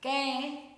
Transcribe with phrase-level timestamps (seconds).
[0.00, 0.76] que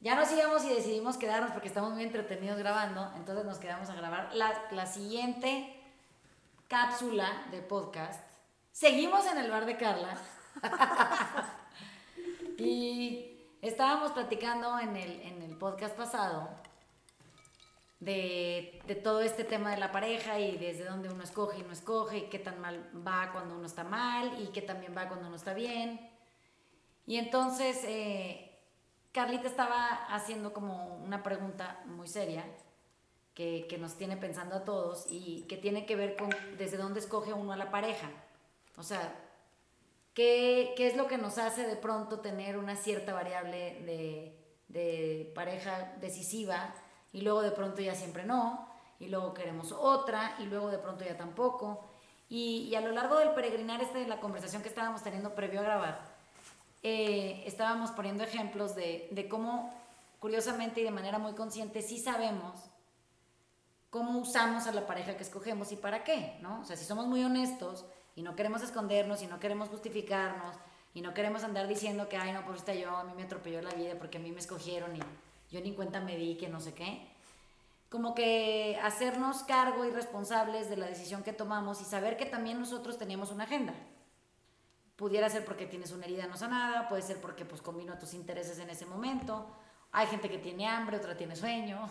[0.00, 3.94] ya nos íbamos y decidimos quedarnos porque estamos muy entretenidos grabando, entonces nos quedamos a
[3.94, 5.76] grabar la, la siguiente
[6.68, 8.22] cápsula de podcast.
[8.72, 10.16] Seguimos en el bar de Carla.
[12.58, 16.48] y estábamos platicando en el, en el podcast pasado
[18.00, 21.72] de, de, todo este tema de la pareja y desde dónde uno escoge y no
[21.72, 25.26] escoge, y qué tan mal va cuando uno está mal y qué también va cuando
[25.26, 26.09] uno está bien.
[27.10, 28.56] Y entonces eh,
[29.10, 32.44] Carlita estaba haciendo como una pregunta muy seria
[33.34, 37.32] que, nos tiene pensando a todos y que tiene que ver con desde dónde escoge
[37.32, 38.08] uno a la pareja.
[38.76, 39.12] O sea,
[40.14, 44.38] ¿qué, qué es lo que nos hace de pronto tener una cierta variable de,
[44.68, 46.72] de pareja decisiva?
[47.12, 48.68] y luego de pronto ya siempre no,
[49.00, 51.90] y luego queremos otra, y luego de pronto ya tampoco.
[52.28, 55.58] Y, y a lo largo del peregrinar, este de la conversación que estábamos teniendo previo
[55.58, 56.09] a grabar,
[56.82, 59.72] eh, estábamos poniendo ejemplos de, cómo,
[60.18, 62.58] curiosamente y de manera muy consciente, sí sabemos
[63.90, 66.60] cómo usamos a la pareja que escogemos y para qué, ¿no?
[66.60, 70.56] O sea, si somos muy honestos y no queremos escondernos y no queremos justificarnos
[70.94, 73.60] y no queremos andar diciendo que, ay, no, por esta yo, a mí me atropelló
[73.60, 75.00] la vida porque a mí me escogieron y
[75.50, 77.08] yo ni cuenta me di que no sé qué.
[77.90, 82.58] Como que hacernos cargo y responsables de la decisión que tomamos y saber que también
[82.58, 83.74] nosotros teníamos una agenda.
[85.00, 88.58] Pudiera ser porque tienes una herida no sanada, puede ser porque pues combino tus intereses
[88.58, 89.46] en ese momento.
[89.92, 91.88] Hay gente que tiene hambre, otra tiene sueño,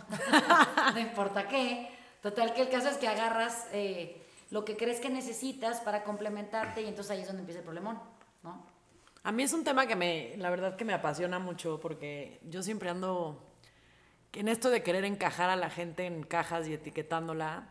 [0.93, 1.89] no importa qué.
[2.21, 4.21] Total que el caso es que agarras eh,
[4.51, 7.99] lo que crees que necesitas para complementarte y entonces ahí es donde empieza el problemón,
[8.43, 8.63] ¿no?
[9.23, 12.61] A mí es un tema que me, la verdad que me apasiona mucho porque yo
[12.61, 13.43] siempre ando
[14.33, 17.69] en esto de querer encajar a la gente en cajas y etiquetándola,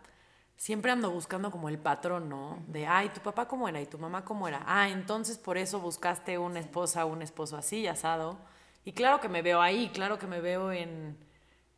[0.58, 2.62] siempre ando buscando como el patrón, ¿no?
[2.66, 4.62] De, ay, tu papá cómo era y tu mamá cómo era.
[4.66, 8.38] Ah, entonces por eso buscaste una esposa o un esposo así, asado.
[8.84, 11.16] Y claro que me veo ahí, claro que me veo en,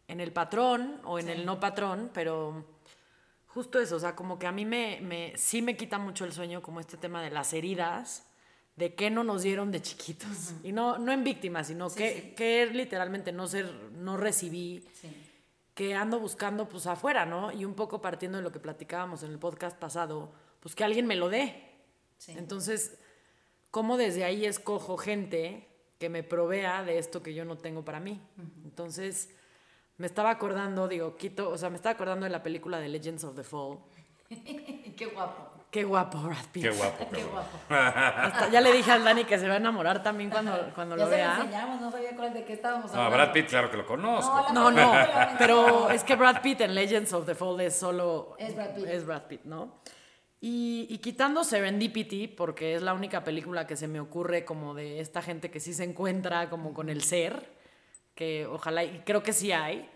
[0.09, 2.65] en el patrón o en el no patrón, pero
[3.49, 6.33] justo eso, o sea, como que a mí me, me, sí me quita mucho el
[6.33, 8.27] sueño como este tema de las heridas
[8.77, 10.55] de qué no nos dieron de chiquitos.
[10.65, 14.89] Y no, no en víctimas, sino que, que literalmente no, ser, no recibí,
[15.81, 17.51] que ando buscando pues afuera, ¿no?
[17.53, 20.31] Y un poco partiendo de lo que platicábamos en el podcast pasado,
[20.61, 21.73] pues que alguien me lo dé.
[22.27, 22.99] Entonces,
[23.71, 25.67] ¿cómo desde ahí escojo gente
[25.99, 28.21] que me provea de esto que yo no tengo para mí?
[28.63, 29.35] Entonces,
[29.97, 33.25] me estaba acordando, digo, quito, o sea, me estaba acordando de la película de Legends
[33.25, 33.79] of the Fall.
[34.29, 35.60] Qué guapo.
[35.71, 36.65] Qué guapo, Brad Pitt.
[36.65, 37.59] Qué guapo, qué, guapo.
[37.69, 41.05] Hasta ya le dije al Dani que se va a enamorar también cuando, cuando ya
[41.05, 41.35] lo se vea.
[41.37, 43.17] Lo enseñamos, no sabía cuál de qué estábamos No, hablando.
[43.17, 44.53] Brad Pitt, claro que lo conozco.
[44.53, 44.93] No, No, no,
[45.39, 48.35] pero es que Brad Pitt en Legends of the Fall es solo...
[48.39, 48.87] Es Brad Pitt.
[48.87, 49.81] Es Brad Pitt, ¿no?
[50.41, 54.99] Y, y quitando Serendipity, porque es la única película que se me ocurre como de
[54.99, 57.53] esta gente que sí se encuentra como con el ser,
[58.17, 59.89] que ojalá, y creo que sí hay,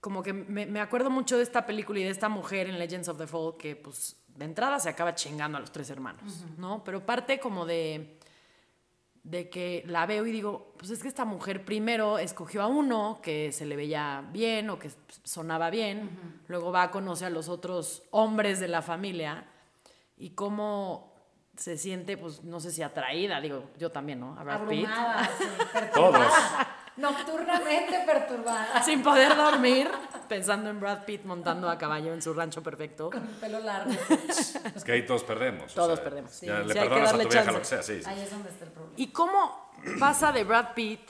[0.00, 3.08] como que me, me acuerdo mucho de esta película y de esta mujer en Legends
[3.08, 6.82] of the Fall que pues de entrada se acaba chingando a los tres hermanos, ¿no?
[6.84, 8.18] Pero parte como de,
[9.22, 13.20] de que la veo y digo, pues es que esta mujer primero escogió a uno
[13.22, 14.90] que se le veía bien o que
[15.22, 19.46] sonaba bien, luego va a conocer a los otros hombres de la familia
[20.16, 21.12] y cómo
[21.56, 24.36] se siente, pues no sé si atraída, digo, yo también, ¿no?
[24.38, 24.86] A Brad Pitt.
[24.86, 25.44] Abrumada, sí.
[25.94, 26.26] Todos.
[26.96, 28.82] Nocturnamente perturbada.
[28.82, 29.90] Sin poder dormir,
[30.28, 33.10] pensando en Brad Pitt montando a caballo en su rancho perfecto.
[33.10, 33.92] Con el pelo largo.
[34.74, 35.72] Es que ahí todos perdemos.
[35.72, 36.40] o Todos sea, perdemos.
[36.40, 38.02] Ya le sí, hay que perdonas a tu vieja lo que sea, sí.
[38.02, 38.08] sí.
[38.08, 38.94] Ahí es donde está el problema.
[38.96, 41.00] ¿Y cómo pasa de Brad Pitt,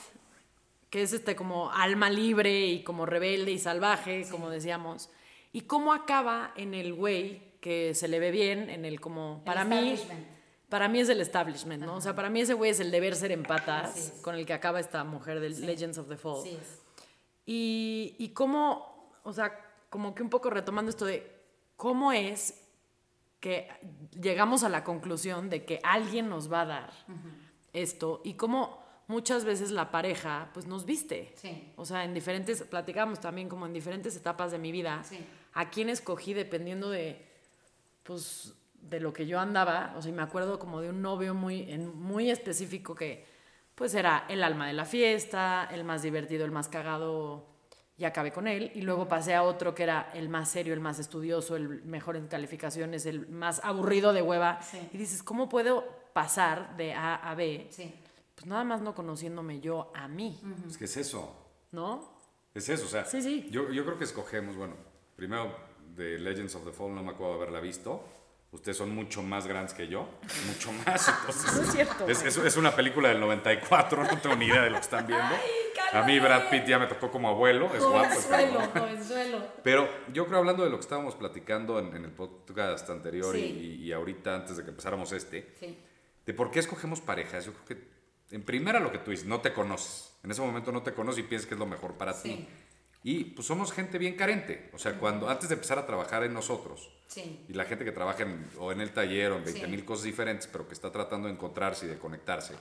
[0.88, 5.10] que es este como alma libre y como rebelde y salvaje, como decíamos,
[5.52, 9.64] y cómo acaba en el güey que se le ve bien, en el como, para
[9.64, 10.33] mí, establishment.
[10.74, 11.94] Para mí es el establishment, ¿no?
[11.94, 14.52] O sea, para mí ese güey es el deber ser en patas, con el que
[14.52, 16.42] acaba esta mujer del Legends of the Fall.
[16.42, 16.58] Sí.
[17.46, 19.56] Y, y cómo, o sea,
[19.88, 21.30] como que un poco retomando esto de
[21.76, 22.60] cómo es
[23.38, 23.68] que
[24.20, 26.92] llegamos a la conclusión de que alguien nos va a dar
[27.72, 31.32] esto y cómo muchas veces la pareja pues nos viste.
[31.36, 31.72] Sí.
[31.76, 35.24] O sea, en diferentes, platicamos también como en diferentes etapas de mi vida, Sí.
[35.52, 37.24] a quién escogí dependiendo de,
[38.02, 38.54] pues,
[38.88, 39.94] de lo que yo andaba.
[39.96, 43.24] O sea, y me acuerdo como de un novio muy, en- muy específico que,
[43.74, 47.46] pues, era el alma de la fiesta, el más divertido, el más cagado,
[47.96, 48.72] y acabé con él.
[48.74, 52.16] Y luego pasé a otro que era el más serio, el más estudioso, el mejor
[52.16, 54.60] en calificaciones, el más aburrido de hueva.
[54.62, 54.78] Sí.
[54.92, 57.66] Y dices, ¿cómo puedo pasar de A a B?
[57.70, 57.92] Sí.
[58.34, 61.40] Pues nada más no conociéndome yo a mí, Es que es eso.
[61.70, 62.12] ¿no?
[62.52, 63.04] Es eso, o sea.
[63.04, 63.48] Sí, sí.
[63.50, 64.74] Yo, yo creo que escogemos, bueno,
[65.16, 65.54] primero
[65.94, 68.04] de Legends of the Fall no me acuerdo de haberla visto,
[68.54, 70.08] ustedes son mucho más grandes que yo,
[70.46, 71.08] mucho más.
[71.08, 72.28] Entonces, No es cierto, Es, güey.
[72.28, 75.34] es- es una película del 94, no tengo ni idea de lo que están viendo.
[75.92, 78.12] A mí Brad Pitt ya me tocó como abuelo, es guapo.
[78.12, 78.26] es
[78.74, 79.46] Jovenzuelo.
[79.62, 83.40] Pero yo creo, hablando de lo que estábamos platicando en, en el podcast anterior y-
[83.40, 83.78] Sí.
[83.80, 85.78] y, y ahorita, antes de que empezáramos este, Sí.
[86.26, 87.88] de por qué escogemos parejas, yo creo que,
[88.34, 90.12] en primera lo que tú dices, no te conoces.
[90.24, 92.28] En ese momento no te conoces y piensas que es lo mejor para Sí.
[92.30, 92.48] ti.
[93.04, 94.70] Y pues somos gente bien carente.
[94.72, 97.44] O sea, cuando antes de empezar a trabajar en nosotros, Sí.
[97.48, 99.86] y la gente que trabaja en- o en el taller o en 20 mil Sí.
[99.86, 102.54] cosas diferentes, pero que está tratando de encontrarse y de conectarse,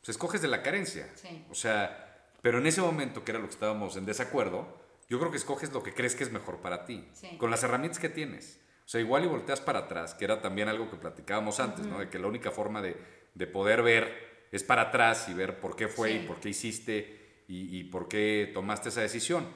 [0.00, 1.10] pues escoges de la carencia.
[1.16, 1.44] Sí.
[1.50, 4.78] O sea, pero en ese momento, que era lo que estábamos en desacuerdo,
[5.10, 7.04] yo creo que escoges lo que crees que es mejor para ti,
[7.38, 8.60] con las herramientas que tienes.
[8.86, 11.98] O sea, igual y volteas para atrás, que era también algo que platicábamos antes, ¿no?
[11.98, 12.96] De que la única forma de,
[13.34, 17.42] de poder ver es para atrás y ver por qué fue y por qué hiciste
[17.48, 19.46] y, y por qué tomaste esa decisión.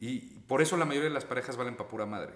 [0.00, 2.32] Y por eso la mayoría de las parejas valen para pura madre.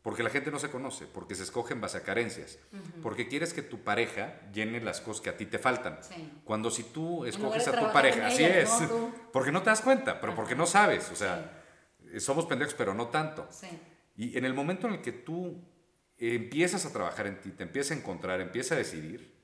[0.00, 2.58] Porque la gente no se conoce, porque se escoge en base a carencias.
[3.02, 5.98] Porque quieres que tu pareja llene las cosas que a ti te faltan.
[6.02, 6.40] Sí.
[6.44, 8.70] Cuando si tú escoges a tu pareja, así es.
[9.32, 11.10] Porque no te das cuenta, pero porque no sabes.
[11.10, 11.62] O sea,
[12.12, 13.46] eh, somos pendejos, pero no tanto.
[13.50, 13.66] Sí.
[14.16, 15.62] Y en el momento en el que tú
[16.16, 19.34] empiezas a trabajar en ti, te empiezas a encontrar, empiezas a decidir,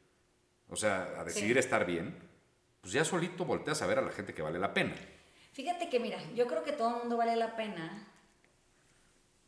[0.68, 1.58] o sea, a decidir Sí.
[1.58, 2.16] estar bien,
[2.80, 4.94] pues ya solito volteas a ver a la gente que vale la pena.
[5.54, 8.08] Fíjate que mira, yo creo que todo el mundo vale la pena,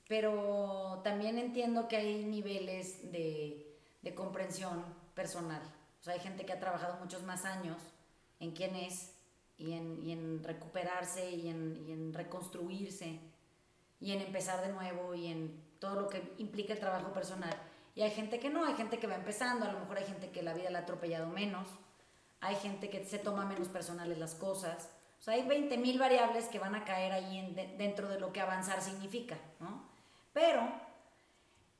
[0.06, 4.85] pero también entiendo que hay niveles de, de comprensión
[5.17, 5.61] personal.
[6.00, 7.76] O sea, hay gente que ha trabajado muchos más años
[8.38, 9.14] en quién es
[9.58, 13.19] y en, y en recuperarse y en, y en reconstruirse
[13.99, 17.61] y en empezar de nuevo y en todo lo que implica el trabajo personal.
[17.97, 20.31] Y hay gente que no, hay gente que va empezando, a lo mejor hay gente
[20.31, 21.67] que la vida le ha atropellado menos,
[22.41, 24.91] hay gente que se toma menos personales las cosas.
[25.19, 28.21] O sea, hay 20 mil variables que van a caer ahí en- de- dentro de
[28.21, 29.83] lo que avanzar significa, ¿no?
[30.33, 30.69] Pero,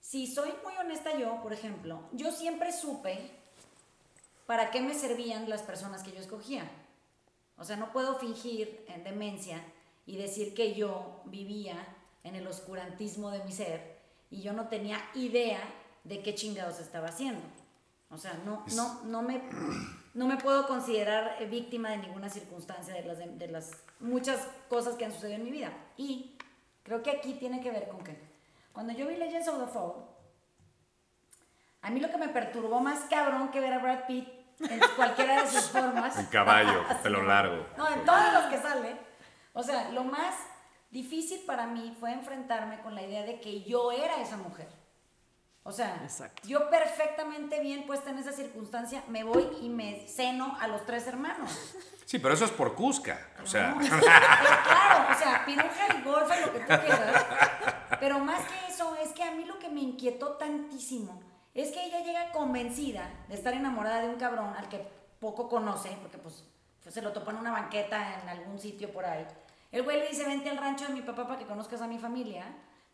[0.01, 3.31] si soy muy honesta yo, por ejemplo, yo siempre supe
[4.47, 6.69] para qué me servían las personas que yo escogía.
[7.59, 9.63] O sea, no puedo fingir en demencia
[10.07, 11.87] y decir que yo vivía
[12.23, 13.97] en el oscurantismo de mi ser
[14.31, 15.61] y yo no tenía idea
[16.05, 17.43] de qué chingados estaba haciendo.
[18.11, 19.41] O sea, no, no, no, me,
[20.17, 24.97] no me puedo considerar eh, víctima de ninguna circunstancia de las, de las muchas cosas
[24.97, 25.71] que han sucedido en mi vida.
[25.99, 26.39] Y
[26.83, 28.19] creo que aquí tiene que ver con que
[28.73, 30.07] cuando yo vi Legends of the Fall,
[31.83, 34.27] a mí lo que me perturbó más cabrón que ver a Brad Pitt
[34.61, 36.19] en cualquiera de sus formas.
[36.19, 37.67] En caballo, pelo largo.
[37.77, 38.97] No, en todos los que sale.
[39.53, 40.35] O sea, lo más
[40.91, 44.69] difícil para mí fue enfrentarme con la idea de que yo era esa mujer.
[45.67, 46.47] O sea, Exacto.
[46.47, 51.09] yo perfectamente bien puesta en esa circunstancia, me voy y me ceno a los tres
[51.09, 51.51] hermanos.
[52.05, 53.19] Sí, pero eso es por Cusca.
[53.43, 57.27] O sea, Pero claro, o sea, piruja y golfa, lo que tú quieras.
[57.99, 61.21] Pero más que eso, es que a mí lo que me inquietó tantísimo
[61.53, 64.87] es que ella llega convencida de estar enamorada de un cabrón al que
[65.19, 66.45] poco conoce, porque pues,
[66.81, 69.27] pues, se lo topó en una banqueta en algún sitio por ahí.
[69.73, 71.99] El güey le dice, vente al rancho de mi papá para que conozcas a mi
[71.99, 72.45] familia.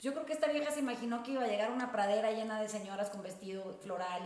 [0.03, 2.61] Yo creo que esta vieja se imaginó que iba a llegar a una pradera llena
[2.61, 4.23] de señoras con vestido floral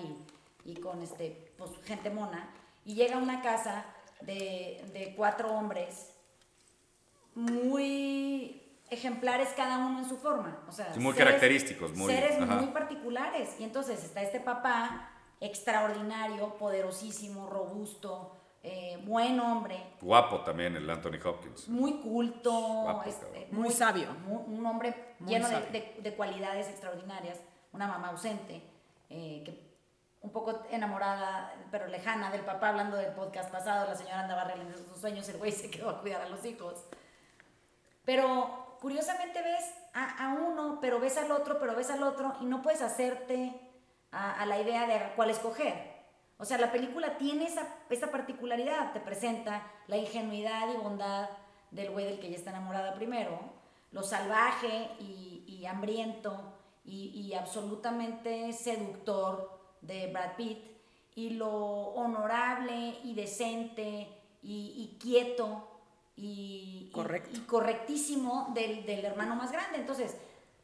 [0.64, 2.49] y, y con este, pues, gente mona.
[2.84, 3.84] Y llega a una casa
[4.23, 6.12] de, de cuatro hombres
[7.34, 10.62] muy ejemplares cada uno en su forma.
[10.69, 12.55] O sea, Sí, muy característicos, muy- seres ajá.
[12.56, 13.56] muy particulares.
[13.58, 18.34] Y entonces está este papá extraordinario, poderosísimo, robusto,
[18.69, 21.69] eh, buen hombre, guapo también el Anthony Hopkins.
[21.69, 22.50] muy culto,
[22.83, 23.47] Guapo, este.
[23.52, 24.09] Muy sabio.
[24.29, 27.40] un hombre Muy lleno de- de cualidades extraordinarias,
[27.73, 28.61] una mamá ausente,
[29.09, 29.64] eh, que
[30.23, 34.79] un poco enamorada, pero lejana del papá, hablando del podcast pasado, la señora andaba realizando
[34.79, 36.85] sus sueños, el güey se quedó a cuidar a los hijos.
[38.05, 39.64] Pero curiosamente ves
[39.95, 43.52] a, a uno, pero ves al otro, pero ves al otro, y no puedes hacerte
[44.12, 45.96] a, a la idea de cuál escoger.
[46.38, 51.31] O sea, la película tiene esa, esa particularidad, te presenta la ingenuidad y bondad
[51.71, 53.38] del güey del que ya está enamorada primero,
[53.93, 56.52] lo salvaje y, y hambriento
[56.85, 60.59] y, y absolutamente seductor de Brad Pitt,
[61.14, 61.49] y lo
[61.95, 64.07] honorable y decente
[64.43, 65.66] y, y quieto
[66.14, 67.31] y, y- Correcto.
[67.33, 69.78] y correctísimo del, del hermano más grande.
[69.78, 70.16] Entonces,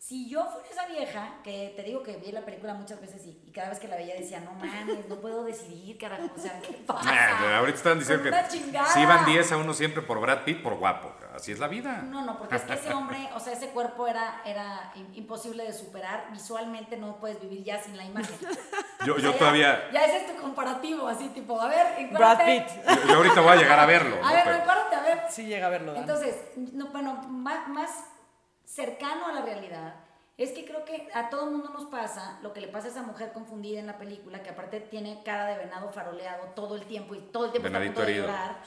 [0.04, 3.40] si yo fuera esa vieja, que te digo que vi la película muchas veces y,
[3.46, 6.60] y cada vez que la veía decía, no mames, no puedo decidir, carajo, o sea,
[6.60, 7.04] ¿qué pasa?
[7.08, 8.58] Nah, ahorita están diciendo que
[8.92, 11.14] si van 10 a uno siempre por Brad Pitt, por guapo.
[11.32, 12.02] Así es la vida.
[12.02, 15.62] No, no, porque es que ese hombre, o sea, ese cuerpo era, era im- imposible
[15.64, 16.26] de superar.
[16.32, 18.36] Visualmente no puedes vivir ya sin la imagen.
[19.06, 22.08] Yo, O sea, yo ya- todavía, Ya ese es tu comparativo, así tipo, a ver,
[22.12, 22.38] Brad.
[22.44, 22.66] Pitt.
[22.86, 24.16] yo, yo ahorita voy a llegar a verlo.
[24.20, 24.28] ¿no?
[24.28, 25.20] A ver, Pero- recuérdate, a ver.
[25.30, 25.92] Sí llega a verlo.
[25.92, 26.02] Dan.
[26.02, 27.90] Entonces, no, bueno, más, más
[28.74, 29.94] cercano a la realidad
[30.38, 33.02] Es que creo que a todo mundo nos pasa lo que le pasa a esa
[33.02, 37.14] mujer confundida en la película, que aparte tiene cara de venado faroleado todo el tiempo
[37.14, 38.62] y todo el tiempo está punto de llorar.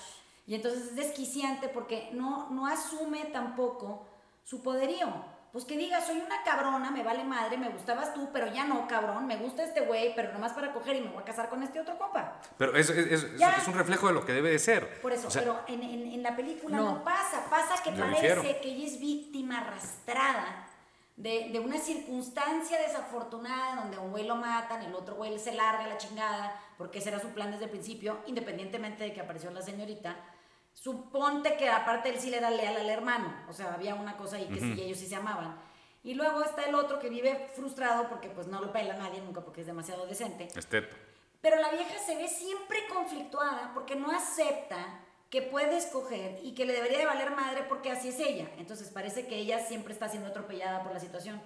[0.46, 4.06] Y entonces es desquiciante porque no, no asume tampoco
[4.44, 5.08] su poderío.
[5.56, 8.90] Pues que diga, soy una cabrona, me vale madre, me gustabas tú, pero ya no,
[8.90, 11.64] cabrón, me gusta este güey, pero nomás para coger y me voy a casar con
[11.64, 12.42] este otro compa.
[12.58, 13.54] Pero es, es- es- Ya.
[13.56, 15.00] es un reflejo de lo que debe de ser.
[15.00, 16.84] Por eso, O sea, pero en, en- en la película No.
[16.96, 20.68] no, pasa, pasa que parece que ella es víctima arrastrada
[21.16, 25.54] de, de una circunstancia desafortunada donde a un güey lo matan, el otro güey se
[25.54, 29.50] larga la chingada, porque ese era su plan desde el principio, independientemente de que apareció
[29.52, 30.18] la señorita.
[30.76, 34.36] Suponte que aparte él sí le era leal al hermano, o sea, había una cosa
[34.36, 35.58] ahí que sí, ellos sí se amaban.
[36.04, 39.22] Y luego está el otro que vive frustrado porque pues no lo pela a nadie
[39.22, 40.48] nunca porque es demasiado decente.
[40.56, 40.96] Esteto.
[41.42, 46.66] Pero la vieja se ve siempre conflictuada porque no acepta que puede escoger y que
[46.66, 48.48] le debería de valer madre porque así es ella.
[48.58, 51.42] Entonces parece que ella siempre está siendo atropellada por la situación.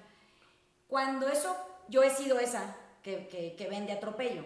[0.88, 1.56] Cuando eso,
[1.88, 4.44] yo he sido esa que, que, que vende atropello.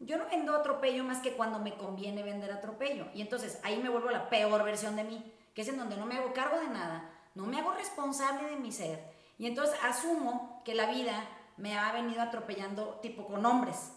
[0.00, 3.06] Yo no vendo atropello más que cuando me conviene vender atropello.
[3.14, 6.06] Y entonces ahí me vuelvo la peor versión de mí, que es en donde no
[6.06, 9.02] me hago cargo de nada, no me hago responsable de mi ser.
[9.38, 13.92] Y entonces asumo que la vida me ha venido atropellando tipo con hombres.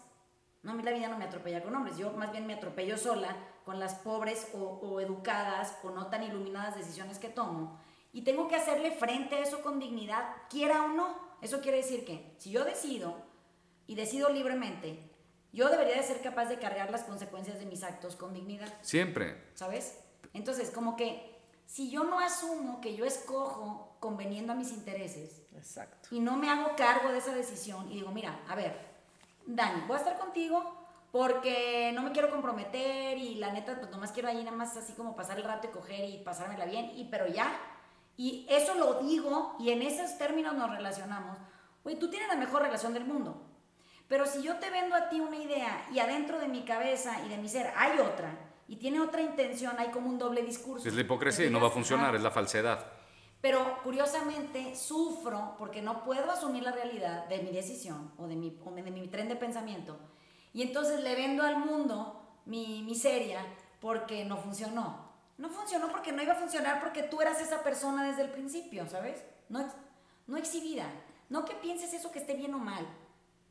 [0.63, 2.97] No, a mí la vida no me atropella con hombres, yo más bien me atropello
[2.97, 7.79] sola con las pobres o, o educadas o no tan iluminadas decisiones que tomo.
[8.13, 11.15] Y tengo que hacerle frente a eso con dignidad, quiera o no.
[11.41, 13.15] Eso quiere decir que si yo decido
[13.85, 15.11] y decido libremente,
[15.53, 18.73] yo debería de ser capaz de cargar las consecuencias de mis actos con dignidad.
[18.81, 19.43] Siempre.
[19.53, 19.99] ¿sabes?
[20.33, 26.09] Entonces, como que si yo no asumo que yo escojo conveniendo a mis intereses Exacto.
[26.11, 28.77] y no me hago cargo de esa decisión y digo, mira, a ver,
[29.45, 30.77] Dani, voy a estar contigo
[31.11, 34.93] porque no me quiero comprometer y la neta, pues nomás quiero ahí nada más así
[34.93, 37.57] como pasar el rato y coger y pasármela bien, y pero ya.
[38.17, 41.37] Y eso lo digo y en esos términos nos relacionamos.
[41.83, 43.41] Güey, tú tienes la mejor relación del mundo.
[44.07, 47.29] Pero si yo te vendo a ti una idea y adentro de mi cabeza y
[47.29, 48.31] de mi ser hay otra
[48.67, 50.87] y tiene otra intención, hay como un doble discurso.
[50.87, 52.85] Es la hipocresía ¿Te y no va a funcionar, es la falsedad.
[53.41, 58.57] Pero curiosamente sufro porque no puedo asumir la realidad de mi decisión o de mi,
[58.65, 59.97] o de mi tren de pensamiento.
[60.53, 63.45] Y entonces le vendo al mundo mi miseria
[63.79, 65.07] porque no funcionó.
[65.37, 68.87] No funcionó porque no iba a funcionar porque tú eras esa persona desde el principio,
[68.87, 69.23] ¿sabes?
[69.49, 69.71] No,
[70.25, 70.85] no exhibida.
[71.29, 72.87] No que pienses eso que esté bien o mal.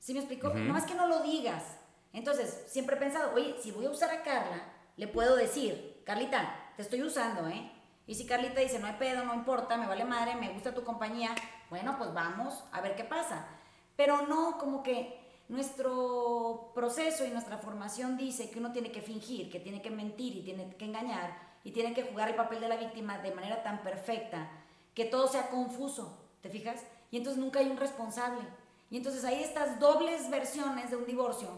[0.06, 0.50] ¿Sí me explico?
[0.50, 1.64] No más que no lo digas.
[2.12, 4.62] Entonces, siempre he pensado, oye, si voy a usar a Carla,
[4.96, 7.72] le puedo decir, Carlita, te estoy usando, ¿eh?
[8.06, 10.84] Y si Carlita dice, no hay pedo, no importa, me vale madre, me gusta tu
[10.84, 11.34] compañía,
[11.70, 13.48] bueno, pues vamos a ver qué pasa.
[13.96, 19.50] Pero no, como que nuestro proceso y nuestra formación dice que uno tiene que fingir,
[19.50, 22.68] que tiene que mentir y tiene que engañar y tiene que jugar el papel de
[22.68, 24.52] la víctima de manera tan perfecta
[24.94, 26.86] que todo sea confuso, ¿te fijas?
[27.10, 28.42] Y entonces nunca hay un responsable.
[28.90, 31.48] Y entonces hay estas dobles versiones de un divorcio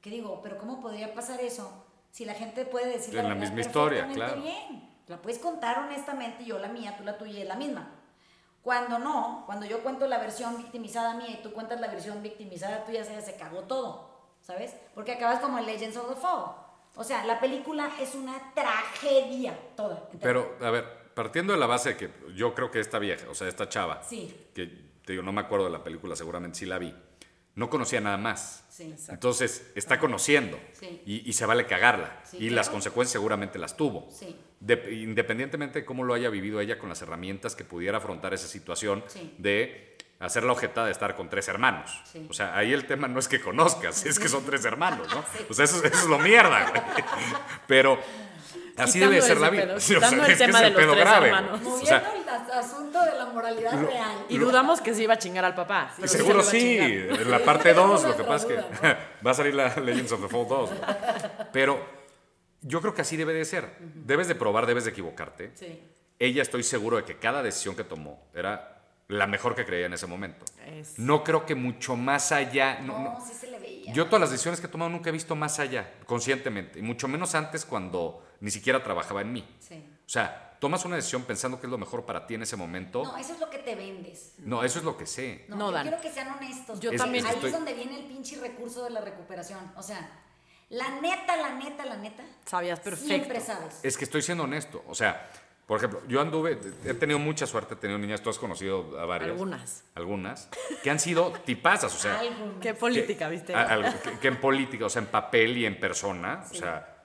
[0.00, 3.60] que digo, pero ¿cómo podría pasar eso si la gente puede decir la verdad misma
[3.60, 4.40] historia, claro.
[4.40, 4.88] bien?
[5.08, 7.90] La puedes contar honestamente, yo la mía, tú la tuya es la misma.
[8.62, 12.84] Cuando no, cuando yo cuento la versión victimizada mía y tú cuentas la versión victimizada
[12.84, 14.74] tuya, se, se cagó todo, ¿sabes?
[14.94, 16.56] Porque acabas como en Legends of the Fall.
[16.96, 20.08] O sea, la película es una tragedia toda.
[20.20, 23.34] Pero, a ver, partiendo de la base de que yo creo que esta vieja, o
[23.34, 24.48] sea, esta chava, Sí.
[24.54, 26.94] que te digo, no me acuerdo de la película, seguramente sí la vi,
[27.54, 28.64] no conocía nada más.
[28.68, 28.94] Sí.
[29.08, 31.00] Entonces, está conociendo Sí.
[31.06, 32.20] y, y se vale cagarla.
[32.24, 32.56] Sí, y claro.
[32.56, 34.06] las consecuencias seguramente las tuvo.
[34.60, 38.48] De- independientemente de cómo lo haya vivido ella con las herramientas que pudiera afrontar esa
[38.48, 39.02] situación
[39.38, 41.90] de hacer la objetada de estar con tres hermanos.
[42.28, 45.24] O sea, ahí el tema no es que conozcas, es que son tres hermanos, ¿no?
[45.50, 46.82] O sea, eso, eso es lo mierda, güey.
[47.66, 47.98] Pero
[48.76, 49.74] así debe ser la vida.
[49.80, 51.60] Sí, o sea, el es que tema es de el los pedo tres grave, hermanos.
[51.60, 54.24] O Moviendo sea, el as- asunto de la moralidad real.
[54.28, 55.92] Y dudamos que se iba a chingar al papá.
[55.96, 58.86] pero sí Seguro se sí, en la parte 2, lo que pasa es que
[59.26, 60.68] va a salir la Legends of the Fall 2.
[60.70, 60.80] güey.
[61.52, 61.84] Pero
[62.62, 63.76] yo creo que así debe de ser.
[63.80, 65.52] Debes de probar, debes de equivocarte.
[65.54, 65.82] Sí.
[66.18, 68.72] Ella estoy seguro de que cada decisión que tomó era
[69.08, 70.44] la mejor que creía en ese momento.
[70.66, 72.80] Es- No creo que mucho más allá.
[72.80, 73.24] no- No, no.
[73.24, 73.92] sí se le veía.
[73.92, 76.80] Yo todas las decisiones que he tomado nunca he visto más allá, conscientemente.
[76.80, 79.56] Y mucho menos antes cuando ni siquiera trabajaba en mí.
[79.60, 79.74] Sí.
[80.06, 83.02] O sea, tomas una decisión pensando que es lo mejor para ti en ese momento.
[83.04, 84.34] No, eso es lo que te vendes.
[84.38, 85.44] No, eso es lo que sé.
[85.48, 85.82] No, No, yo Dan.
[85.88, 86.80] quiero que sean honestos.
[86.80, 89.72] Yo también Ahí estoy- es donde viene el pinche recurso de la recuperación.
[89.76, 90.08] O sea,
[90.70, 92.24] la neta, la neta, la neta.
[92.44, 93.06] Sabías perfecto.
[93.08, 93.80] Siempre sabes.
[93.82, 94.82] Es que estoy siendo honesto.
[94.88, 95.30] O sea,
[95.66, 99.04] por ejemplo, yo anduve, he tenido mucha suerte, he tenido niñas, tú has conocido a
[99.04, 99.32] varias.
[99.32, 99.84] Algunas.
[99.96, 100.48] Algunas.
[100.82, 102.20] Que han sido tipazas, o sea.
[102.20, 102.60] Algo.
[102.60, 103.54] Qué política, ¿viste?
[103.54, 106.95] a- que, que en política, o sea, en papel y en persona, o sea,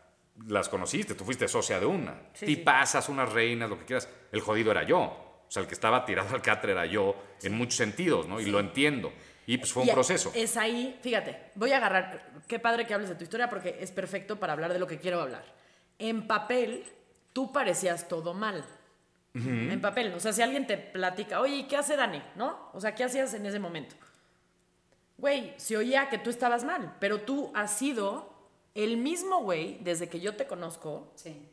[0.47, 2.15] las conociste, tú fuiste socia de una.
[2.33, 4.07] Sí, tipazas, unas reinas, lo que quieras.
[4.31, 4.99] El jodido era yo.
[4.99, 8.39] O sea, el que estaba tirado al catre era yo en muchos sentidos, ¿no?
[8.39, 9.11] Y lo entiendo.
[9.45, 10.31] Y pues fue un Y proceso.
[10.33, 13.91] Es ahí, fíjate, voy a agarrar, qué padre que hables de tu historia porque es
[13.91, 15.43] perfecto para hablar de lo que quiero hablar.
[15.99, 16.85] En papel,
[17.33, 18.63] tú parecías todo mal.
[19.33, 22.21] En papel, o sea, si alguien te platica, oye, ¿y qué hace Dani?
[22.35, 22.69] ¿No?
[22.73, 23.95] O sea, ¿qué hacías en ese momento?
[25.17, 28.30] Güey, se oía que tú estabas mal, pero tú has sido
[28.75, 31.49] el mismo güey desde que yo te conozco, Sí.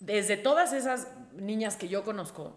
[0.00, 2.56] desde todas esas niñas que yo conozco,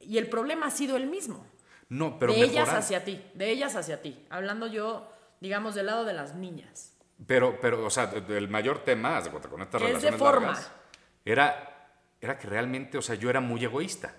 [0.00, 1.46] y el problema ha sido el mismo
[1.88, 4.24] No, pero de ellas hacia ti, de ellas hacia ti.
[4.30, 5.08] Hablando yo,
[5.40, 6.94] digamos, del lado de las niñas.
[7.26, 10.46] Pero, pero, o sea, de- del mayor tema, de con estas es de relaciones forma.
[10.48, 10.70] largas,
[11.24, 11.88] era,
[12.20, 14.14] era que realmente, o sea, yo era muy egoísta.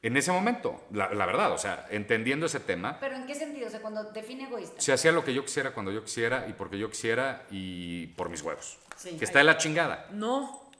[0.00, 3.66] En ese momento, la, la verdad, o sea, entendiendo ese tema, Pero ¿en qué sentido?
[3.66, 4.80] O sea, cuando define egoísta.
[4.80, 8.28] se hacía lo que yo quisiera cuando yo quisiera y porque yo quisiera y por
[8.30, 8.78] mis huevos.
[8.96, 9.16] Sí.
[9.16, 10.08] que está de la chingada.
[10.12, 10.70] No,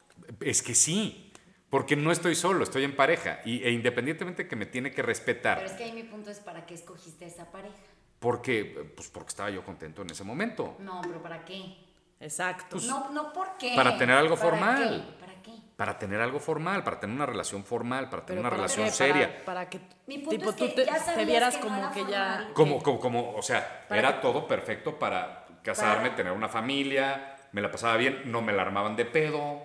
[0.41, 1.33] Es que sí,
[1.71, 5.59] porque no estoy solo, estoy en pareja y, e independientemente que me tiene que respetar,
[5.59, 7.77] Pero es que ahí mi punto es ¿para qué escogiste a esa pareja?
[8.21, 10.77] porque, pues porque estaba yo contento en ese momento.
[10.81, 11.77] No, pero ¿para qué?
[12.21, 12.79] exacto.
[12.87, 13.75] no, no, ¿por qué?
[13.77, 15.07] Para tener algo ¿Para formal.
[15.07, 15.21] qué?
[15.21, 15.38] ¿Para qué?
[15.78, 18.90] Para tener algo formal, para tener una relación formal, para tener Pero una para relación
[18.90, 19.28] seria.
[19.28, 21.61] Para, para que Mi punto tipo, es que tú te, ya te sabías vieras que
[21.61, 22.50] como que ya...
[22.52, 27.37] Como, como, como, o sea, era que- todo perfecto para casarme, Para- tener una familia,
[27.52, 29.62] me la pasaba bien, no me la armaban de pedo,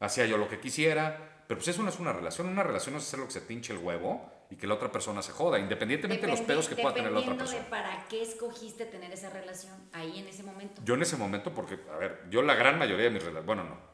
[0.00, 1.30] hacía yo lo que quisiera.
[1.48, 3.40] Pero pues eso no es una relación, una relación no es hacer lo que se
[3.40, 6.68] te hinche el huevo y que la otra persona se joda, independientemente de los pedos
[6.68, 7.80] que pueda tener la otra dependiendo persona.
[7.86, 10.82] de para qué escogiste tener esa relación ahí en ese momento.
[10.84, 13.64] Yo en ese momento, porque, a ver, yo la gran mayoría de mis relaciones, bueno,
[13.64, 13.93] no.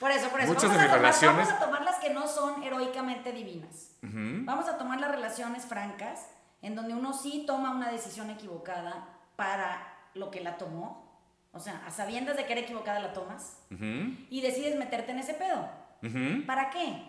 [0.00, 0.48] Por eso, por eso.
[0.52, 3.32] Muchas vamos, de a mis tomar, relaciones- vamos a tomar las que no son heroicamente
[3.32, 3.96] divinas.
[4.02, 6.26] Vamos a tomar las relaciones francas,
[6.62, 11.04] en donde uno sí toma una decisión equivocada para lo que la tomó.
[11.52, 15.20] O sea, a sabiendas de que era equivocada la tomas Ujú, y decides meterte en
[15.20, 15.68] ese pedo.
[16.02, 16.44] ujú.
[16.46, 17.02] ¿Para qué?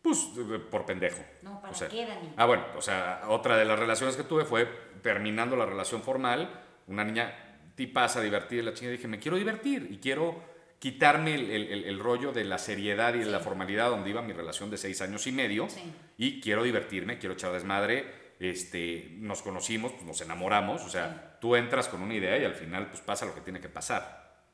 [0.00, 0.26] Pues
[0.70, 1.18] por pendejo.
[1.42, 2.32] No, ¿para O sea, qué, Dani?
[2.36, 4.64] Ah, bueno, o sea, otra de las relaciones que tuve fue
[5.02, 6.48] terminando la relación formal,
[6.86, 7.34] una niña
[7.74, 10.42] tipaza, divertida, y la chinga, dije, me quiero divertir y quiero
[10.78, 14.22] quitarme el, el- el- el rollo de la seriedad y de la formalidad donde iba
[14.22, 15.92] mi relación de seis años y medio Sí.
[16.16, 21.56] y quiero divertirme, quiero echar desmadre, este, nos conocimos, pues, nos enamoramos, o sea, tú
[21.56, 24.44] entras con una idea y al final pues pasa lo que tiene que pasar.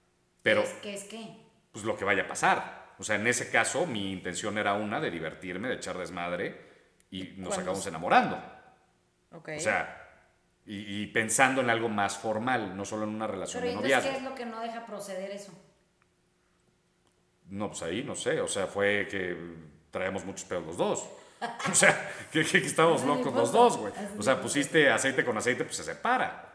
[0.42, 1.36] Pero ¿Qué es, qué es qué?
[1.72, 2.94] pues lo que vaya a pasar.
[2.98, 6.58] O sea, en ese caso mi intención era una de divertirme, de echar desmadre
[7.10, 8.42] y nos acabamos enamorando.
[9.32, 9.50] Ok.
[9.56, 10.00] O sea,
[10.64, 14.10] y, y pensando en algo más formal, no solo en una relación Pero de noviazgo.
[14.10, 15.52] ¿qué es lo que no deja proceder eso?
[17.50, 19.36] No, pues ahí, no sé, o sea, fue que
[19.90, 21.04] traíamos muchos pedos los dos.
[21.70, 23.92] O sea, que, que- que estábamos Ese es mi locos los dos, güey.
[24.18, 26.50] O sea, pusiste aceite con aceite, pues se separa.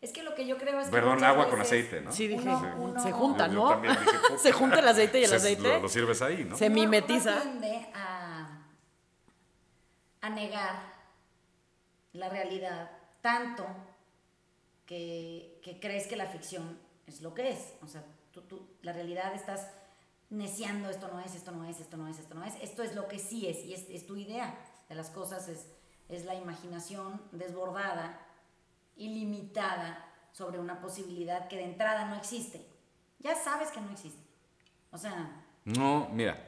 [0.00, 0.92] Es que lo que yo creo es que.
[0.92, 2.10] Perdón, agua con aceite, ¿no?
[2.12, 3.80] Sí, dije, Uno- uno- se juntan, Yo ¿no?
[3.80, 3.94] dije,
[4.38, 5.62] se junta el aceite y el Se- aceite.
[5.62, 6.56] Lo, lo sirves ahí, ¿no?
[6.56, 7.32] Se mimetiza.
[7.32, 8.64] uno tiende a,
[10.20, 10.74] a negar
[12.12, 13.66] la realidad tanto
[14.86, 17.74] que, que crees que la ficción es lo que es.
[17.82, 18.02] O sea,
[18.32, 19.68] tú, tú- la realidad estás
[20.30, 22.54] neciando, esto no es, esto no es, esto no es, esto no es.
[22.62, 25.66] Esto es lo que sí es y es, es tu idea de las cosas, es,
[26.08, 28.20] es la imaginación desbordada,
[28.96, 32.66] ilimitada sobre una posibilidad que de entrada no existe.
[33.20, 34.22] Ya sabes que no existe.
[34.90, 36.44] O sea, No, mira,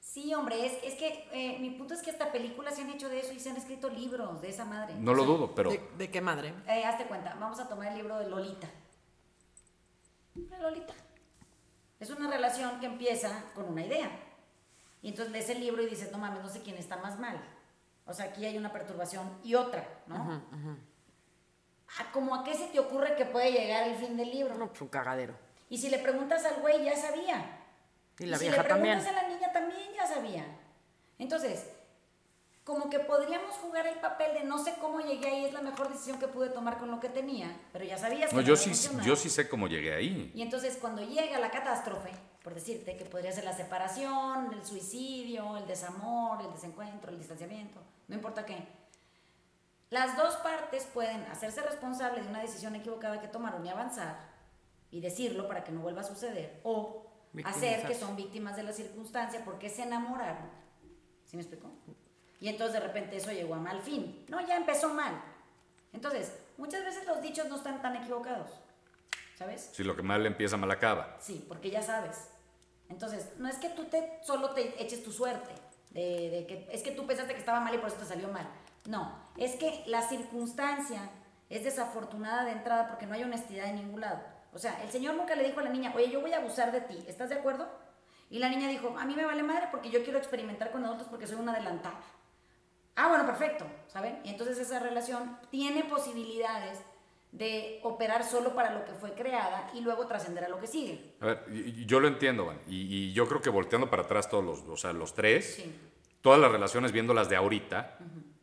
[0.00, 3.08] Sí, hombre, es, es que eh, mi punto es que esta película se han hecho
[3.08, 4.94] de eso y se han escrito libros de esa madre.
[4.96, 5.70] no O lo sea, dudo, pero...
[5.70, 6.52] ¿De, de qué madre?
[6.66, 8.68] Eh, hazte cuenta, vamos a tomar el libro de Lolita.
[10.60, 10.92] Lolita.
[12.02, 14.10] Es una relación que empieza con una idea.
[15.02, 17.40] Y entonces lees el libro y dices, no mames, no sé quién está más mal.
[18.06, 20.42] O sea, aquí hay una perturbación y otra, ¿no?
[21.96, 24.56] Ah, ¿Cómo a qué se te ocurre que puede llegar el fin del libro?
[24.56, 25.34] No, pues un cagadero.
[25.70, 27.60] Y si le preguntas al güey, ya sabía.
[28.18, 28.98] Y la si vieja le también.
[28.98, 30.44] preguntas a la niña también ya sabía.
[31.20, 31.70] Entonces,
[32.64, 35.90] como que podríamos jugar el papel de no sé cómo llegué ahí, es la mejor
[35.90, 38.56] decisión que pude tomar con lo que tenía, pero ya sabías que No, no yo
[38.56, 38.72] sí,
[39.04, 40.30] yo sí sé cómo llegué ahí.
[40.34, 42.10] Y entonces cuando llega la catástrofe,
[42.44, 47.80] por decirte que podría ser la separación, el suicidio, el desamor, el desencuentro, el distanciamiento,
[48.06, 48.64] no importa qué,
[49.90, 54.32] las dos partes pueden hacerse responsables de una decisión equivocada que tomaron y avanzar
[54.90, 57.06] y decirlo para que no vuelva a suceder, o
[57.44, 60.48] hacer que son víctimas de la circunstancia porque se enamoraron.
[61.24, 61.70] ¿Sí me explico?
[62.42, 64.26] Y entonces de repente eso llegó a mal fin.
[64.28, 65.14] No, ya empezó mal.
[65.92, 68.50] Entonces, muchas veces los dichos no están tan equivocados.
[69.38, 69.70] ¿Sabes?
[69.72, 71.16] Si lo que mal empieza, mal acaba.
[71.20, 72.30] Sí, porque ya sabes.
[72.88, 75.52] Entonces, no es que tú te, solo te eches tu suerte,
[75.90, 78.26] de, de que es que tú pensaste que estaba mal y por eso te salió
[78.26, 78.48] mal.
[78.88, 81.10] No, es que la circunstancia
[81.48, 84.20] es desafortunada de entrada porque no hay honestidad en ningún lado.
[84.52, 86.72] O sea, el Señor nunca le dijo a la niña, oye, yo voy a abusar
[86.72, 87.68] de ti, ¿estás de acuerdo?
[88.30, 91.06] Y la niña dijo, a mí me vale madre porque yo quiero experimentar con adultos
[91.08, 92.00] porque soy una adelantada.
[92.96, 94.18] Ah, bueno, perfecto, ¿saben?
[94.24, 96.78] Y entonces esa relación tiene posibilidades
[97.30, 101.14] de operar solo para lo que fue creada y luego trascender a lo que sigue.
[101.20, 101.44] A ver,
[101.86, 104.76] yo lo entiendo, Van, y, y yo creo que volteando para atrás todos los, o
[104.76, 105.74] sea, los tres, Sí,
[106.20, 107.98] todas las relaciones viéndolas de ahorita,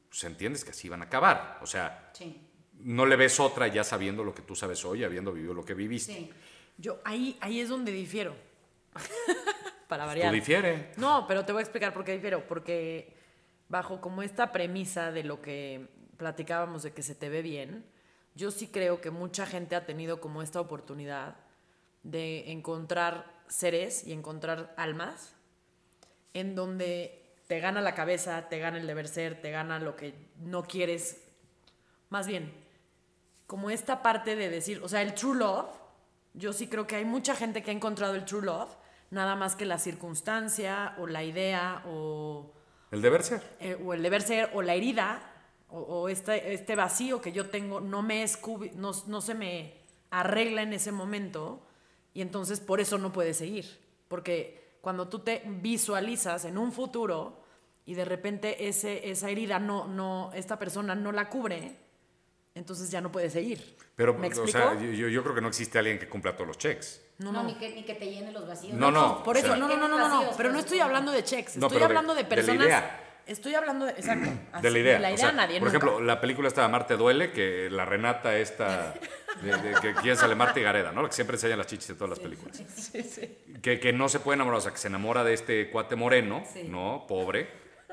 [0.10, 1.60] pues entiendes que así van a acabar.
[1.62, 2.42] O sea, sí,
[2.80, 5.74] no le ves otra ya sabiendo lo que tú sabes hoy, habiendo vivido lo que
[5.76, 6.14] viviste.
[6.14, 6.34] sí.
[6.82, 8.34] Yo, ahí, ahí es donde difiero.
[9.88, 10.34] Para Tú variar.
[10.34, 10.92] difiere.
[10.98, 12.48] No, pero te voy a explicar por qué difiero.
[12.48, 13.18] Porque
[13.70, 17.86] bajo como esta premisa de lo que platicábamos de que se te ve bien,
[18.36, 21.38] yo sí creo que mucha gente ha tenido como esta oportunidad
[22.04, 25.36] de encontrar seres y encontrar almas
[26.34, 30.14] en donde te gana la cabeza, te gana el deber ser, te gana lo que
[30.38, 31.24] no quieres.
[32.10, 32.54] Más bien,
[33.48, 35.70] como esta parte de decir, o sea, el true love,
[36.34, 38.70] yo sí creo que hay mucha gente que ha encontrado el true love,
[39.10, 42.54] nada más que la circunstancia o la idea o,
[42.92, 43.44] El deber ser.
[43.60, 45.22] eh, o el deber ser o la herida
[45.70, 49.74] o, o este, este vacío que yo tengo no me escubi- no, no se me
[50.10, 51.62] arregla en ese momento
[52.14, 53.80] y entonces por eso no puede seguir.
[54.08, 57.44] Porque cuando tú te visualizas en un futuro
[57.86, 61.76] y de repente ese, esa herida no, no, esta persona no la cubre,
[62.56, 63.78] entonces ya no puede seguir.
[63.96, 66.58] Pero, ¿Me o sea, yo, yo creo que no existe alguien que cumpla todos los
[66.58, 67.02] checks.
[67.20, 67.50] No, No, no.
[67.50, 68.74] Ni, que, ni que te llene los vacíos.
[68.74, 70.80] No, no, Por o eso, sea- no, no, no, no, no, pero no pues, estoy
[70.80, 72.66] hablando de checks, No, estoy pero de- hablando de de la personas.
[72.68, 73.06] idea.
[73.28, 74.94] Estoy hablando de, exacto, así, de la idea.
[74.96, 75.78] De la O idea sea, nadie por nunca.
[75.86, 78.96] ejemplo, la película esta de Marte Duele, que la Renata esta,
[79.44, 81.04] de, de- que quién sale Marta y Gareda, ¿no?
[81.04, 82.58] La que siempre enseña las chichis en todas las películas.
[82.76, 83.38] Sí, sí.
[83.62, 86.44] Que, que no se puede enamorar, o sea, que se enamora de este cuate moreno,
[86.52, 86.64] Sí.
[86.64, 87.06] ¿no?
[87.08, 87.48] Pobre.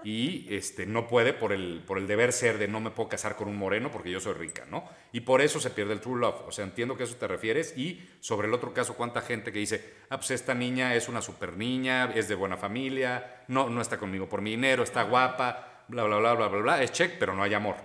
[0.05, 3.37] Y este, no puede por el, por el deber ser de no me puedo casar
[3.37, 4.89] con un moreno porque yo soy rica, ¿no?
[5.13, 6.43] Y por eso se pierde el true love.
[6.47, 7.77] O sea, entiendo que a eso te refieres.
[7.77, 11.23] Y sobre el otro caso, cuánta gente que dice, ah, pues esta niña es una
[11.23, 15.85] super niña, es de buena familia, no, no está conmigo por mi dinero, está guapa,
[15.89, 16.83] bla, bla, bla, bla, bla, bla.
[16.83, 17.77] Es check, pero no hay amor.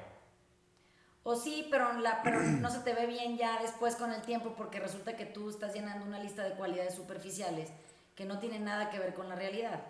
[1.24, 1.88] O sí, pero,
[2.24, 5.50] pero no se te ve bien ya después con el tiempo porque resulta que tú
[5.50, 7.70] estás llenando una lista de cualidades superficiales
[8.16, 9.82] que no tienen nada que ver con la realidad.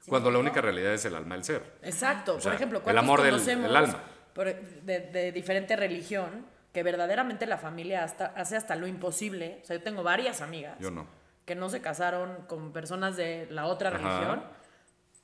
[0.00, 1.62] ¿Sí me Cuando la única realidad es el alma del ser.
[1.82, 2.36] Exacto.
[2.36, 4.02] O sea, por ejemplo, el ¿cuántos amor del- conocemos del alma.
[4.34, 9.60] por- de, de diferente religión que verdaderamente la familia hasta, hace hasta lo imposible?
[9.62, 11.06] O sea, yo tengo varias amigas Yo no.
[11.44, 13.98] que no se casaron con personas de la otra Ajá.
[13.98, 14.42] religión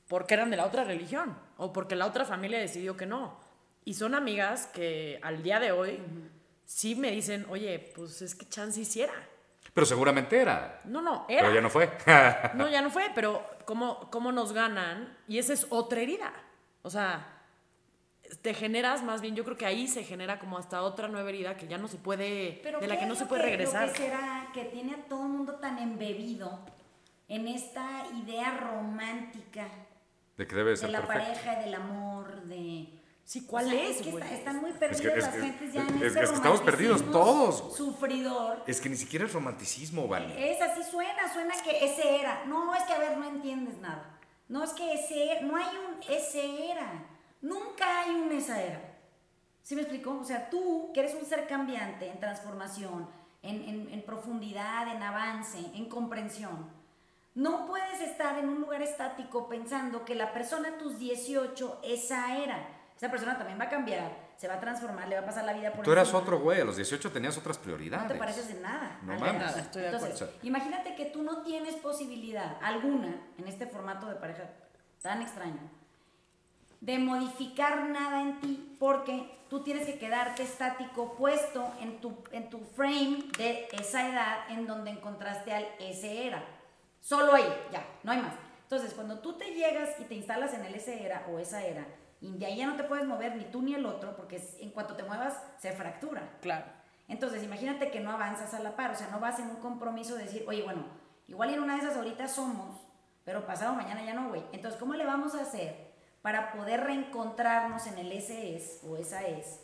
[0.09, 3.41] porque eran de la otra religión o porque la otra familia decidió que no.
[3.85, 6.01] Y son amigas que al día de hoy
[6.65, 9.13] sí me dicen, oye, pues es que chance hiciera.
[9.77, 10.81] Pero seguramente era.
[10.87, 11.43] No, no, era.
[11.43, 11.91] Pero ya no fue.
[12.55, 15.15] No, ya no fue, pero ¿cómo, cómo nos ganan?
[15.29, 16.33] Y esa es otra herida.
[16.81, 17.27] O sea,
[18.41, 21.59] te generas más bien, yo creo que ahí se genera como hasta otra nueva herida
[21.59, 23.89] que ya no se puede, Pero de la ¿qué que no se puede regresar.
[23.89, 26.59] Lo que será que tiene a todo el mundo tan embebido
[27.29, 29.69] en esta idea romántica
[30.39, 31.23] De que debe de ser la perfecto.
[31.23, 32.96] pareja, del amor, de...
[33.27, 34.23] Sí, ¿cuál O sea, es, que güey?
[34.23, 36.25] está- están muy que- perdidas es las que- gentes ya es- en es ese que
[36.27, 37.77] estamos perdidos todos.
[37.77, 38.63] Sufridor.
[38.69, 40.53] Es que ni siquiera es romanticismo, vale.
[40.53, 42.45] Es así suena, suena que ese era.
[42.47, 44.17] No, es que a ver, no entiendes nada.
[44.49, 47.05] No es que ese era, no hay un ese era.
[47.43, 48.81] Nunca hay un esa era.
[49.61, 50.13] ¿Sí me explicó?
[50.21, 53.09] O sea, tú, que eres un ser cambiante en transformación,
[53.43, 56.71] en, en- en profundidad, en avance, en comprensión,
[57.35, 62.37] no puedes estar en un lugar estático pensando que la persona a tus 18, esa
[62.39, 62.69] era.
[62.97, 65.53] Esa persona también va a cambiar, se va a transformar, le va a pasar la
[65.53, 66.23] vida por Tú eras encima.
[66.23, 68.07] otro güey, a los 18 tenías otras prioridades.
[68.07, 68.99] No te pareces en nada.
[69.03, 69.43] No a mames.
[69.43, 69.61] nada.
[69.61, 70.39] Estoy de Entonces, acuerdo.
[70.43, 74.45] imagínate que tú no tienes posibilidad alguna en este formato de pareja
[75.03, 75.61] tan extraño
[76.81, 82.49] de modificar nada en ti porque tú tienes que quedarte estático puesto en tu, en
[82.51, 86.43] tu frame de esa edad en donde encontraste al ese era.
[87.01, 88.35] Solo ahí, ya, no hay más.
[88.63, 91.87] Entonces, cuando tú te llegas y te instalas en el ese era o esa era,
[92.21, 94.71] y de ahí ya no te puedes mover ni tú ni el otro, porque en
[94.71, 96.39] cuanto te muevas se fractura.
[96.41, 96.65] Claro.
[97.09, 100.17] Entonces, imagínate que no avanzas a la par, o sea, no vas en un compromiso
[100.17, 100.85] de decir, oye, bueno,
[101.29, 102.81] igual en una de esas ahorita somos,
[103.25, 104.43] pero pasado mañana ya no, güey.
[104.53, 109.25] Entonces, ¿cómo le vamos a hacer para poder reencontrarnos en el ese es o esa
[109.27, 109.61] es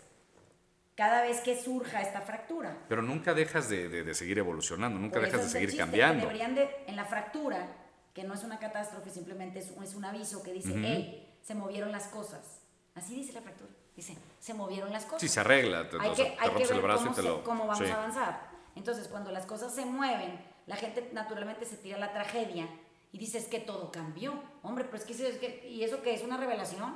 [0.95, 2.77] cada vez que surja esta fractura?
[2.89, 6.23] Pero nunca dejas de, de- de seguir evolucionando, nunca Por dejas eso de seguir cambiando.
[6.27, 7.67] Deberían de, en la fractura,
[8.15, 10.81] que no es una catástrofe, simplemente es, un- es un aviso que dice, Ujú.
[10.85, 12.61] hey, se movieron las cosas.
[12.95, 13.71] Así dice la fractura.
[13.97, 16.73] Dice, se movieron las cosas Sí, se arregla, te, hay que, te hay que ver
[16.73, 17.45] el brazo cómo, y te se- lo...
[17.45, 17.91] cómo vamos sí.
[17.93, 18.51] a avanzar.
[18.75, 22.69] Entonces, cuando las cosas se mueven, la gente naturalmente se tira a la tragedia
[23.13, 24.43] y dice, es que todo cambió.
[24.63, 26.95] Hombre, pero es que, es que- ¿y eso qué es una revelación?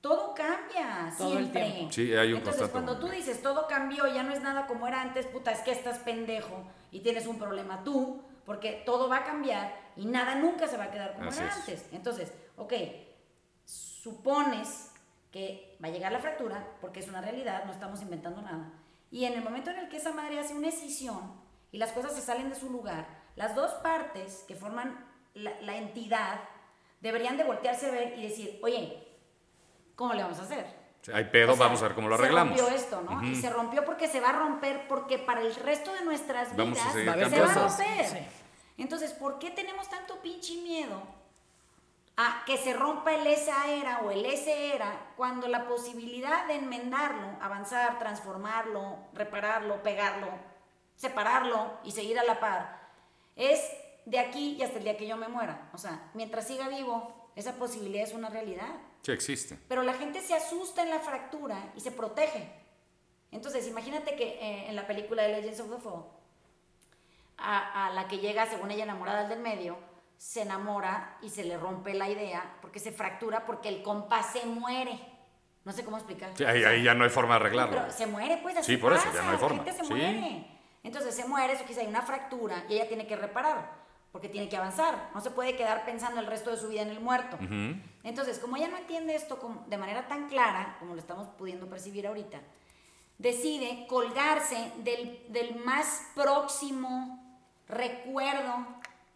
[0.00, 1.70] Todo cambia, Todo el siempre.
[1.72, 1.92] tiempo.
[1.92, 5.00] Sí, hay un Entonces, cuando tú dices, todo cambió, ya no es nada como era
[5.00, 9.24] antes, puta, es que estás pendejo y tienes un problema tú, porque todo va a
[9.24, 11.56] cambiar y nada nunca se va a quedar como Así era es.
[11.56, 11.86] antes.
[11.92, 12.72] Entonces, ok,
[14.02, 14.90] supones
[15.30, 18.72] que va a llegar la fractura, porque es una realidad, no estamos inventando nada.
[19.10, 22.14] Y en el momento en el que esa madre hace una escisión y las cosas
[22.14, 26.40] se salen de su lugar, las dos partes que forman la, la entidad
[27.00, 29.06] deberían de voltearse a ver y decir, oye,
[29.94, 30.82] ¿cómo le vamos a hacer?
[31.12, 32.56] Hay pedo, O sea, vamos a ver cómo lo arreglamos.
[32.56, 33.22] Se rompió esto, ¿no?
[33.24, 36.92] Y se rompió porque se va a romper, porque para el resto de nuestras vidas
[36.92, 38.06] se va a romper.
[38.06, 38.18] sí.
[38.78, 41.02] Entonces, ¿por qué tenemos tanto pinche miedo
[42.16, 46.56] a que se rompa el esa era o el ese era cuando la posibilidad de
[46.56, 50.28] enmendarlo, avanzar, transformarlo, repararlo, pegarlo,
[50.96, 52.82] separarlo y seguir a la par
[53.36, 53.60] es
[54.04, 55.70] de aquí y hasta el día que yo me muera?
[55.72, 58.68] O sea, mientras siga vivo, esa posibilidad es una realidad.
[59.02, 59.58] Sí, existe.
[59.68, 62.50] Pero la gente se asusta en la fractura y se protege.
[63.30, 66.04] Entonces, imagínate que eh, en la película de Legends of the Fall,
[67.38, 69.78] a, a la que llega, según ella, enamorada del medio,
[70.22, 74.46] se enamora y se le rompe la idea porque se fractura porque el compás se
[74.46, 74.96] muere.
[75.64, 76.30] No sé cómo explicar.
[76.36, 77.76] Sí, ahí, ahí ya no hay forma de arreglarlo.
[77.80, 79.58] Pero se muere, pues así Sí, por eso, ya no hay forma.
[79.58, 79.92] La gente se Sí.
[79.92, 80.46] muere.
[80.84, 83.68] Entonces se muere, eso quizá hay una fractura y ella tiene que reparar,
[84.12, 85.10] porque tiene que avanzar.
[85.12, 87.36] No se puede quedar pensando el resto de su vida en el muerto.
[88.04, 92.06] Entonces, como ella no entiende esto de manera tan clara, como lo estamos pudiendo percibir
[92.06, 92.38] ahorita,
[93.18, 97.18] decide colgarse del, del más próximo
[97.66, 98.66] recuerdo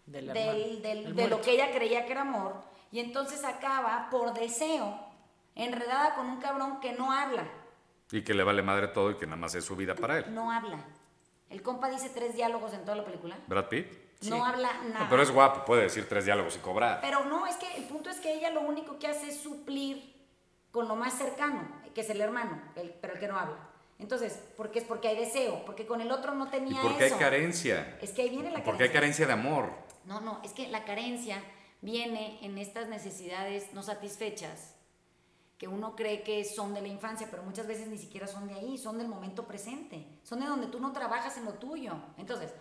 [0.06, 2.54] Del del- hermano, del- el de lo que ella creía que era amor,
[2.92, 4.98] y entonces acaba por deseo
[5.54, 7.46] enredada con un cabrón que no habla.
[8.12, 10.34] Y que le vale madre todo y que nada más es su vida para él.
[10.34, 10.78] no habla.
[11.50, 13.36] El compa dice tres diálogos en toda la película.
[13.46, 13.86] Brad Pitt.
[14.28, 15.04] No habla nada.
[15.04, 17.00] No, pero es guapo, puede decir tres diálogos y cobrar.
[17.00, 20.14] Pero no, es que el punto es que ella lo único que hace es suplir
[20.72, 23.58] con lo más cercano, que es el hermano, el- pero el que no habla.
[23.98, 24.80] Entonces, ¿por qué?
[24.80, 27.98] Es porque hay deseo, porque con el otro no Y tenía porque hay carencia.
[28.02, 29.26] Es que ahí viene la Porque hay carencia.
[29.26, 29.70] carencia de amor.
[30.06, 31.42] No, no, es que la carencia
[31.82, 34.74] viene en estas necesidades no satisfechas
[35.58, 38.54] que uno cree que son de la infancia, pero muchas veces ni siquiera son de
[38.54, 41.94] ahí, son del momento presente, son de donde tú no trabajas en lo tuyo.
[42.18, 42.52] Entonces,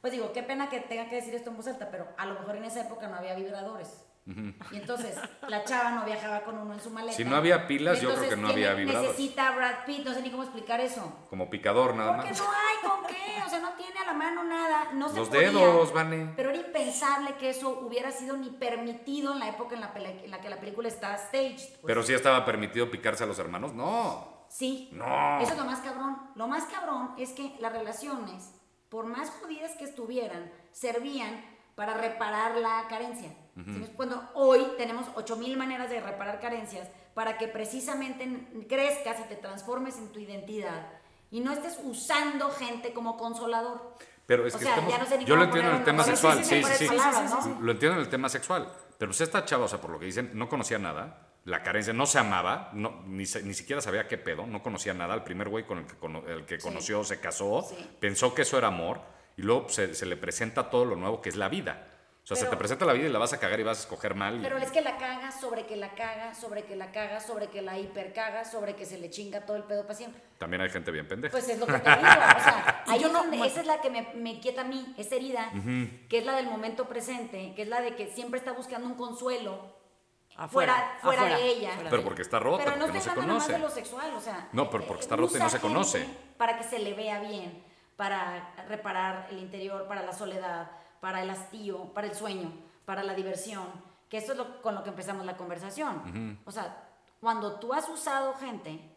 [0.00, 2.34] pues digo, qué pena que tenga que decir esto en voz alta, pero a lo
[2.34, 4.04] mejor en esa época no había vibradores.
[4.26, 5.16] Y entonces
[5.48, 7.16] la chava no viajaba con uno en su maleta.
[7.16, 9.10] Si no había pilas, yo creo que no había ¿quién vibradores.
[9.12, 11.26] Necesita Brad Pitt, no sé ni cómo explicar eso.
[11.30, 12.38] Como picador nada Porque más.
[12.38, 15.28] no hay con qué, o sea, no tiene a la mano nada, no se Los
[15.28, 15.42] podía.
[15.50, 16.32] dedos, Vane.
[16.36, 20.24] Pero era impensable que eso hubiera sido ni permitido en la época en la, pele-
[20.24, 21.56] en la que la película está staged.
[21.56, 21.80] pues.
[21.86, 23.72] Pero sí estaba permitido picarse a los hermanos.
[23.74, 24.46] No.
[24.48, 24.90] Sí.
[24.92, 25.40] No.
[25.40, 26.16] Eso es lo más cabrón.
[26.36, 28.52] Lo más cabrón es que las relaciones,
[28.90, 33.30] por más jodidas que estuvieran, servían para reparar la carencia.
[33.56, 39.24] ¿Sí me- Cuando hoy tenemos 8000 maneras de reparar carencias para que precisamente crezcas y
[39.28, 40.86] te transformes en tu identidad
[41.30, 43.96] y no estés usando gente como consolador.
[44.26, 46.44] Pero es O que sea, estamos- no sé yo lo entiendo en el tema sexual,
[46.44, 46.96] Sí, sí, sí, sí, sí.
[46.96, 47.60] palabras, ¿no?
[47.60, 48.72] Lo entiendo en el tema sexual.
[48.98, 51.26] Pero pues esta chava, o sea, por lo que dicen, no conocía nada.
[51.44, 55.14] La carencia, no se amaba, no, ni, ni siquiera sabía qué pedo, no conocía nada.
[55.14, 56.66] El primer güey con el que, cono- el que Sí.
[56.68, 57.76] conoció se casó, Sí.
[57.98, 59.00] pensó que eso era amor
[59.36, 61.86] y luego se, se le presenta todo lo nuevo que es la vida.
[62.22, 63.78] O sea, se Pero- te presenta la vida y la vas a cagar y vas
[63.78, 64.36] a escoger mal.
[64.38, 67.48] y- Pero es que la caga sobre que la caga, sobre que la caga, sobre
[67.48, 70.22] que la hipercaga, sobre que se le chinga todo el pedo para siempre.
[70.38, 71.32] También hay gente bien pendeja.
[71.32, 72.00] Pues es lo que te digo.
[72.00, 74.64] O sea, ahí Yo es no- donde, esa es la que me, me quieta a
[74.64, 75.50] mí, esa herida,
[76.08, 78.94] que es la del momento presente, que es la de que siempre está buscando un
[78.94, 79.76] consuelo
[80.50, 81.70] fuera, fuera, afuera, de ella.
[81.90, 83.62] pero porque está rota, Pero no porque no, se hablando nada más conoce.
[83.62, 84.48] de lo sexual, o sea.
[84.52, 86.06] No, pero eh, porque está rota y no se conoce.
[86.38, 87.62] Para que se le vea bien,
[87.96, 92.52] para reparar el interior, para la soledad, para el hastío, para el sueño,
[92.84, 93.66] para la diversión,
[94.08, 96.38] que eso es lo, con lo que empezamos la conversación.
[96.44, 96.88] O sea,
[97.20, 98.90] cuando tú has usado gente, y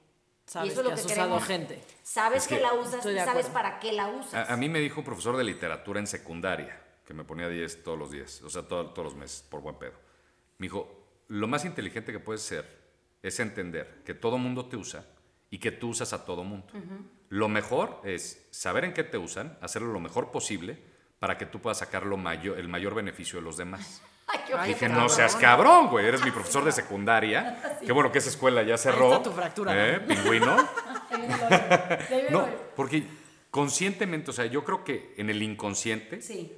[0.46, 1.84] Sabes eso es lo que que, has usado queremos, gente.
[2.04, 4.50] sabes Es que, que- la usas y sabes para qué la usas.
[4.50, 7.84] A, a mí me dijo un profesor de literatura en secundaria, que me ponía 10
[7.84, 9.94] todos los días, o sea, todo- todos los meses, por buen pedo.
[10.58, 12.82] Me dijo, lo más inteligente que puedes ser
[13.22, 15.06] es entender que todo mundo te usa
[15.50, 16.68] y que tú usas a todo mundo.
[17.30, 20.84] Lo mejor es saber en qué te usan, hacerlo lo mejor posible
[21.24, 24.02] para que tú puedas sacar lo mayor, el mayor beneficio de los demás.
[24.28, 24.68] Ay.
[24.74, 25.04] Dije, cabrón.
[25.04, 27.78] no seas cabrón, güey, eres mi profesor de secundaria.
[27.80, 29.10] Qué bueno que esa escuela ya cerró.
[29.10, 29.72] está tu fractura.
[29.74, 30.02] ¿Eh?
[30.02, 30.54] Pingüino.
[31.12, 31.28] Ahí.
[32.12, 33.06] Ahí No, porque
[33.50, 36.52] conscientemente, o sea, yo creo que en el inconsciente Sí.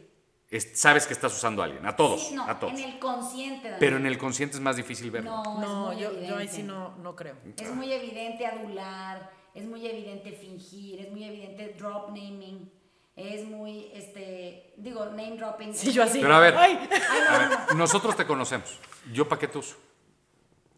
[0.50, 2.74] es- sabes que estás usando a alguien, a todos, Sí, no, a todos.
[2.74, 3.66] en el consciente.
[3.66, 3.78] Daniel.
[3.80, 5.30] Pero en el consciente es más difícil verlo.
[5.30, 7.36] No, No, yo, yo ahí sí no, no creo.
[7.56, 12.72] Es muy evidente adular, es muy evidente fingir, es muy evidente drop naming,
[13.16, 15.74] es muy, este, digo, name dropping.
[15.74, 16.20] Sí, yo así.
[16.20, 16.56] Pero a ver.
[16.58, 16.90] Ay.
[17.70, 18.80] A nosotros te conocemos.
[19.12, 19.78] ¿Yo para qué te uso?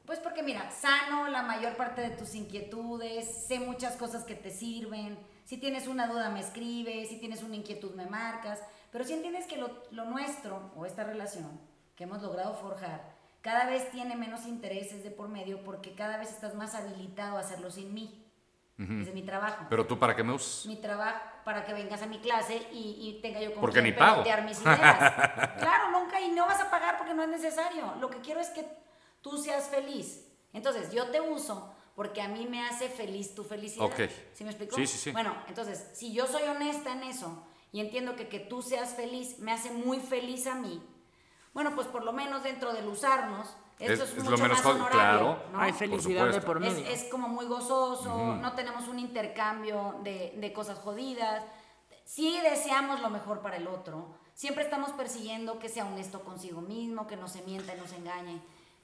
[0.05, 4.51] Pues porque mira, sano la mayor parte de tus inquietudes, sé muchas cosas que te
[4.51, 5.17] sirven.
[5.43, 8.59] Si tienes una duda me escribes, si tienes una inquietud me marcas.
[8.91, 11.59] Pero si entiendes que lo, lo nuestro o esta relación
[11.95, 16.29] que hemos logrado forjar cada vez tiene menos intereses de por medio porque cada vez
[16.31, 18.23] estás más habilitado a hacerlo sin mí.
[18.77, 19.65] Ese es mi trabajo.
[19.69, 20.65] Pero tú, ¿para qué me usas?
[20.67, 23.85] mi trabajo para que vengas a mi clase y, y tenga yo con Porque quién
[23.85, 24.21] ni pago.
[24.43, 25.57] mis ideas.
[25.57, 27.95] claro, nunca, y no vas a pagar porque no es necesario.
[28.01, 28.67] Lo que quiero es que
[29.21, 30.27] tú seas feliz.
[30.51, 33.85] Entonces, yo te uso porque a mí me hace feliz tu felicidad.
[33.85, 34.09] Ok.
[34.33, 34.75] ¿Sí me explico?
[34.75, 35.11] Sí, sí, sí.
[35.11, 39.39] Bueno, entonces, si yo soy honesta en eso y entiendo que que tú seas feliz
[39.39, 40.85] me hace muy feliz a mí,
[41.53, 44.57] bueno, pues por lo menos dentro del usarnos, esto Es- es, es lo mucho menos
[44.57, 45.43] más honorable, claro.
[45.51, 45.59] ¿no?
[45.59, 46.47] Hay felicidad de supuesto.
[46.47, 46.87] por Es, medio.
[46.89, 51.43] es como muy gozoso, no tenemos un intercambio de, de cosas jodidas.
[52.05, 54.15] Sí deseamos lo mejor para el otro.
[54.33, 57.97] Siempre estamos persiguiendo que sea honesto consigo mismo, que no se mienta y no se
[57.97, 58.39] engañe.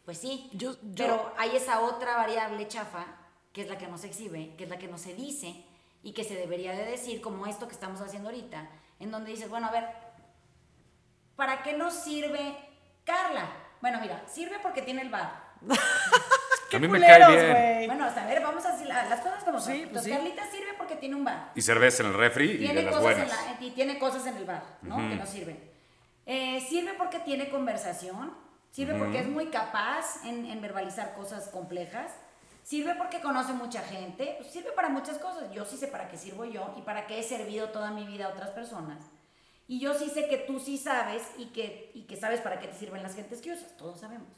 [0.05, 3.05] Pues sí, Yo- yo- pero hay esa otra variable chafa,
[3.53, 5.63] que es la que no se exhibe, que es la que no se dice
[6.01, 9.49] y que se debería de decir, como esto que estamos haciendo ahorita, en donde dices,
[9.49, 9.87] bueno, a ver,
[11.35, 12.57] ¿para qué nos sirve
[13.05, 13.47] Carla?
[13.83, 15.29] Bueno, mira, sirve porque tiene el bar.
[16.73, 17.51] A mí me culeros, cae bien.
[17.51, 17.87] güey.
[17.87, 19.73] Bueno, o sea, a ver, vamos a decir la- las cosas como son.
[19.73, 20.17] Sí, pues Entonces, sí.
[20.17, 21.51] Carlita sirve porque tiene un bar.
[21.53, 23.45] Y cerveza en el refri y de Tiene las cosas, en buenas.
[23.59, 24.95] la- y tiene cosas en el bar, ¿no?
[25.09, 25.59] Que nos sirven.
[26.25, 28.33] Eh, sirve porque tiene conversación.
[28.71, 32.09] Sirve porque es muy capaz en, en verbalizar cosas complejas.
[32.63, 34.37] Sirve porque conoce mucha gente.
[34.39, 35.51] Pues sirve para muchas cosas.
[35.51, 38.27] Yo sí sé para qué sirvo yo y para qué he servido toda mi vida
[38.27, 39.03] a otras personas.
[39.73, 42.67] Y yo sí sé que tú sí sabes y que, y que sabes para qué
[42.67, 43.75] te sirven las gentes que usas.
[43.75, 44.29] Todos sabemos.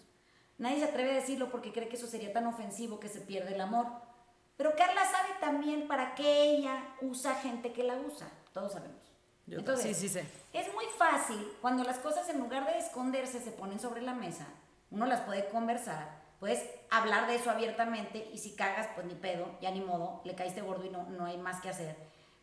[0.58, 3.54] Nadie se atreve a decirlo porque cree que eso sería tan ofensivo que se pierde
[3.54, 3.86] el amor.
[4.56, 8.30] Pero Carla sabe también para qué ella usa gente que la usa.
[8.54, 9.02] Todos sabemos.
[9.46, 10.24] Yo ta- sí, sí sé.
[10.54, 14.48] Es muy fácil cuando las cosas en lugar de esconderse se ponen sobre la mesa.
[14.90, 16.08] Uno las puede conversar,
[16.40, 20.34] puedes hablar de eso abiertamente y si cagas, pues ni pedo, ya ni modo, le
[20.36, 21.98] caíste gordo y no, no hay más que hacer.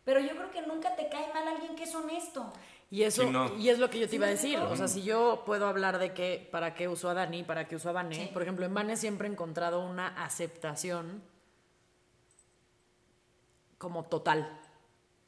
[0.05, 2.51] Pero yo creo que nunca te cae mal alguien que es honesto.
[2.93, 3.57] Y eso, Sí, no.
[3.57, 4.59] y es lo que yo te iba a decir.
[4.59, 7.75] O sea, si yo puedo hablar de que para qué usó a Dani, para qué
[7.75, 8.29] usó a Vane, Sí.
[8.31, 11.23] por ejemplo, en Vane siempre he encontrado una aceptación
[13.79, 14.59] como total.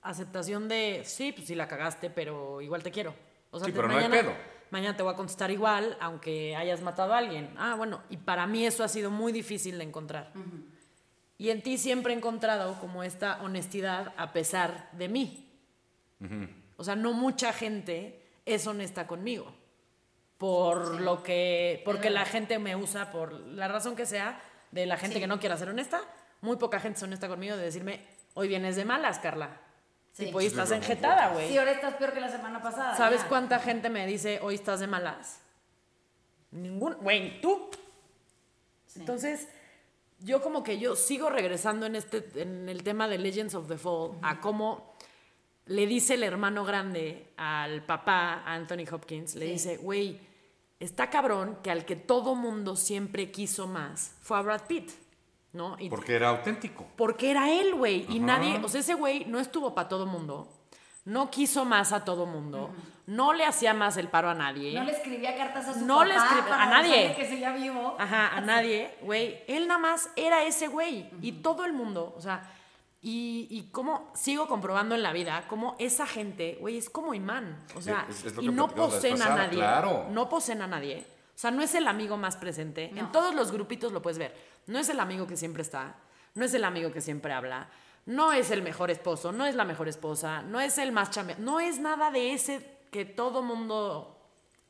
[0.03, 3.15] Aceptación de, sí, pues sí la cagaste, pero igual te quiero.
[3.49, 4.33] O sea, Sí, te- pero no hay mañana, pedo.
[4.69, 7.51] mañana te voy a contestar igual, aunque hayas matado a alguien.
[7.57, 10.31] Ah, bueno, y para mí eso ha sido muy difícil de encontrar.
[11.39, 15.51] Y en ti siempre he encontrado como esta honestidad a pesar de mí.
[16.77, 19.53] O sea, no mucha gente es honesta conmigo.
[20.37, 21.81] Por lo que.
[21.85, 25.21] Porque la gente me usa, por la razón que sea, de la gente Sí.
[25.21, 26.01] que no quiera ser honesta.
[26.41, 28.01] Muy poca gente es honesta conmigo de decirme,
[28.33, 29.61] hoy vienes de malas, Carla.
[30.11, 30.25] Sí.
[30.25, 31.49] Tipo, hoy estás enjetada, güey.
[31.49, 32.95] Sí, ahora estás peor que la semana pasada.
[32.95, 33.27] ¿Sabes ya.
[33.29, 35.39] cuánta gente me dice, hoy estás de malas?
[36.51, 36.95] Ningún.
[36.95, 37.69] Güey, tú.
[38.87, 38.99] Sí.
[38.99, 39.47] Entonces,
[40.19, 43.77] yo como que yo sigo regresando en, este, en el tema de Legends of the
[43.77, 44.94] Fall a cómo
[45.67, 49.51] le dice el hermano grande al papá, Anthony Hopkins, le Sí.
[49.53, 50.19] dice, güey,
[50.79, 54.91] está cabrón que al que todo mundo siempre quiso más fue a Brad Pitt,
[55.53, 55.75] ¿no?
[55.79, 56.85] Y Porque era auténtico.
[56.95, 58.05] porque era él, güey.
[58.09, 60.51] Y nadie, o sea, ese güey no estuvo para todo mundo.
[61.05, 62.71] No quiso más a todo mundo.
[63.05, 64.73] No le hacía más el paro a nadie.
[64.73, 66.93] No le escribía cartas a su No le papá escribe- para a nadie.
[66.95, 67.95] avisarle que seguía vivo.
[67.99, 69.43] Ajá, a nadie, güey.
[69.47, 71.07] Él nada más era ese güey.
[71.21, 72.51] Y todo el mundo, o sea,
[73.07, 77.63] y, y cómo sigo comprobando en la vida, cómo esa gente, güey, es como imán.
[77.75, 79.59] O sea, Es- es lo y no poseen a nadie.
[79.59, 80.07] claro.
[80.09, 81.05] No poseen a nadie.
[81.35, 82.91] O sea, no es el amigo más presente.
[82.95, 84.35] En todos los grupitos lo puedes ver.
[84.67, 85.95] No es el amigo que siempre está.
[86.33, 87.69] No es el amigo que siempre habla.
[88.07, 89.31] No es el mejor esposo.
[89.31, 90.41] No es la mejor esposa.
[90.41, 91.35] No es el más chame.
[91.37, 94.14] No es nada de ese que todo mundo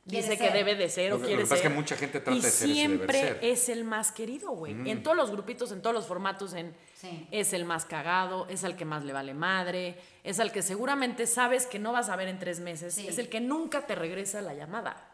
[0.06, 0.38] dice ser.
[0.38, 1.70] que debe de ser Lo o que- quiere lo que pasa es ser.
[1.70, 3.38] que mucha gente trata y de ser ese deber siempre ser.
[3.42, 4.88] es el más querido, güey.
[4.90, 7.26] En todos los grupitos, en todos los formatos, en Sí.
[7.30, 11.26] es el más cagado, es al que más le vale madre, es al que seguramente
[11.26, 13.06] sabes que no vas a ver en tres meses, Sí.
[13.06, 15.12] es el que nunca te regresa la llamada.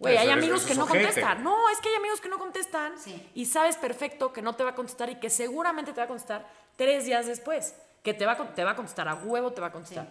[0.00, 1.44] Güey, Eso hay amigos que no contestan.
[1.44, 3.30] No, es que hay amigos que no contestan Sí.
[3.34, 6.08] y sabes perfecto que no te va a contestar y que seguramente te va a
[6.08, 7.74] contestar tres días después.
[8.02, 10.08] Que te va a, te va a contestar a huevo, te va a contestar.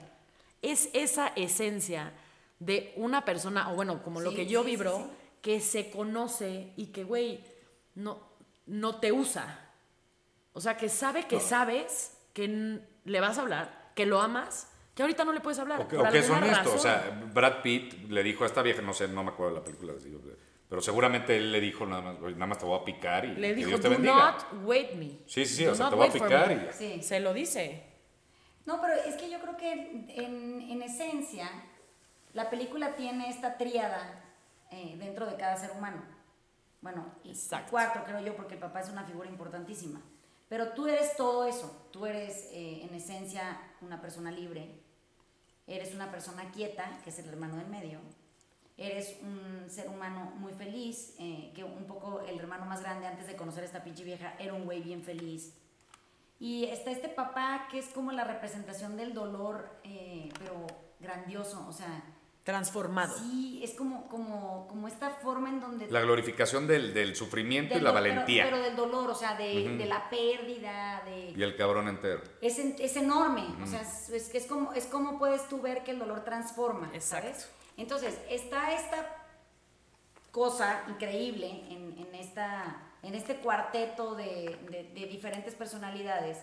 [0.63, 2.11] Es esa esencia
[2.65, 5.05] de una persona, o bueno, como lo Sí, que yo sí, vibro, sí.
[5.41, 7.43] que se conoce y que, güey,
[7.95, 8.19] no,
[8.65, 9.69] no te usa.
[10.53, 15.01] O sea, que sabe que sabes que le vas a hablar, que lo amas, que
[15.01, 15.81] ahorita no le puedes hablar.
[15.81, 16.69] O que, por o que es honesto.
[16.69, 16.79] O razón.
[16.79, 19.65] sea, Brad Pitt le dijo a esta vieja, no sé, no me acuerdo de la
[19.65, 19.93] película,
[20.69, 23.35] pero seguramente él le dijo nada más, "Oye, nada más te voy a picar y
[23.35, 24.15] le que dijo, Dios te do bendiga.
[24.31, 25.07] not wait me.
[25.27, 26.53] Sí, sí, sí, Do o sea, te voy a picar me".
[26.55, 27.03] y- Sí.
[27.03, 27.83] Se lo dice.
[28.65, 31.49] No, pero es que yo creo que en, en esencia
[32.33, 34.23] la película tiene esta tríada
[34.71, 36.01] eh, dentro de cada ser humano.
[36.81, 37.71] Bueno, y, Exacto.
[37.71, 40.01] cuatro creo yo, porque el papá es una figura importantísima.
[40.49, 41.87] Pero tú eres todo eso.
[41.91, 44.81] Tú eres eh, en esencia una persona libre.
[45.65, 47.99] Eres una persona quieta, que es el hermano del medio.
[48.75, 53.27] eres un ser humano muy feliz, eh, que un poco el hermano más grande antes
[53.27, 55.53] de conocer a esta pinche vieja era un güey bien feliz.
[56.39, 60.67] Y está este papá que es como la representación del dolor, eh, pero
[60.99, 62.03] grandioso, o sea...
[62.43, 63.15] Transformado.
[63.17, 65.89] Sí, es como, como, como esta forma en donde...
[65.89, 68.43] La glorificación del, del sufrimiento y del la do- pero- valentía.
[68.43, 71.31] Pero, del dolor, o sea, de, de la pérdida, de...
[71.37, 72.21] Y el cabrón entero.
[72.41, 75.61] Es, en- es enorme, o sea, es, es que es como, es como puedes tú
[75.61, 77.29] ver que el dolor transforma, ¿sabes?
[77.31, 77.45] Exacto.
[77.77, 79.07] Entonces, está esta
[80.31, 86.39] cosa increíble en, en esta, en este cuarteto de, de- de diferentes personalidades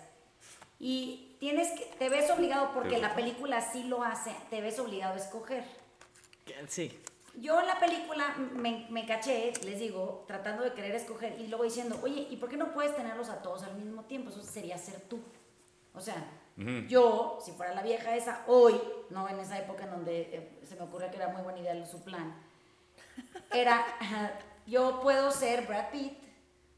[0.78, 5.14] y tienes que, te ves obligado, porque la película así lo hace, te ves obligado
[5.14, 5.64] a escoger.
[6.68, 6.98] Sí.
[7.36, 11.64] Yo en la película me, me caché, les digo, tratando de querer escoger y luego
[11.64, 14.30] diciendo, oye, ¿y por qué no puedes tenerlos a todos al mismo tiempo?
[14.30, 15.20] Eso sería ser tú.
[15.94, 16.26] O sea,
[16.88, 18.78] yo, si fuera la vieja esa, hoy,
[19.08, 21.86] no en esa época en donde eh, se me ocurrió que era muy buena idea
[21.86, 22.34] su plan,
[23.52, 23.84] era,
[24.66, 26.18] yo puedo ser Brad Pitt,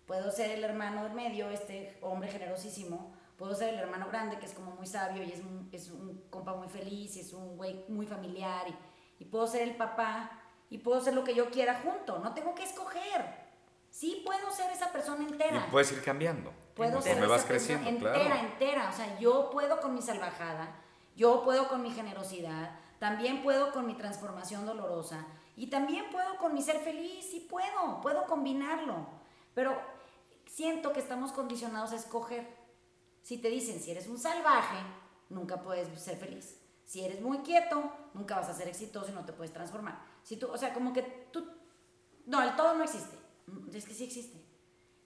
[0.07, 4.47] puedo ser el hermano del medio, este hombre generosísimo, puedo ser el hermano grande, que
[4.47, 7.57] es como muy sabio y es un, es un compa muy feliz y es un
[7.57, 8.75] güey muy familiar, y,
[9.23, 10.33] y puedo ser el papá,
[10.69, 13.25] y puedo ser lo que yo quiera junto, no tengo que escoger.
[13.89, 16.53] Sí puedo ser esa persona entera Y puedes ir cambiando.
[16.75, 18.49] puedo ser vas esa persona creciendo, entera, claro.
[18.49, 18.89] entera.
[18.89, 20.75] O sea, yo puedo con mi salvajada,
[21.15, 25.25] yo puedo con mi generosidad, también puedo con mi transformación dolorosa
[25.57, 29.07] y también puedo con mi ser feliz, sí puedo, puedo combinarlo.
[29.55, 29.79] Pero
[30.47, 32.45] siento que estamos condicionados a escoger.
[33.23, 34.79] Si te dicen, si eres un salvaje,
[35.29, 36.62] nunca puedes ser feliz.
[36.93, 39.99] Si eres muy quieto, nunca vas a ser exitoso y no te puedes transformar.
[40.23, 41.01] Si tú, o sea, como que
[41.33, 41.43] tú,
[42.27, 43.17] no, el todo no existe.
[43.47, 44.39] Mm, Es que sí existe.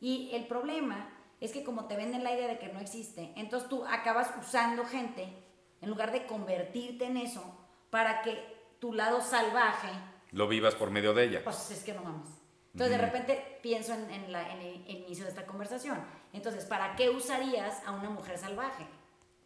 [0.01, 1.09] Y el problema
[1.41, 4.84] es que como te venden la idea de que no existe, entonces tú acabas usando
[4.84, 5.32] gente
[5.80, 7.57] en lugar de convertirte en eso
[7.91, 8.34] para que
[8.80, 9.87] tu lado salvaje,
[10.32, 11.45] Lo vivas por medio de ella.
[11.45, 12.28] pues es que no mames.
[12.72, 16.03] Entonces de repente pienso en, en la- en el, el inicio de esta conversación.
[16.32, 18.84] Entonces, ¿para qué usarías a una mujer salvaje?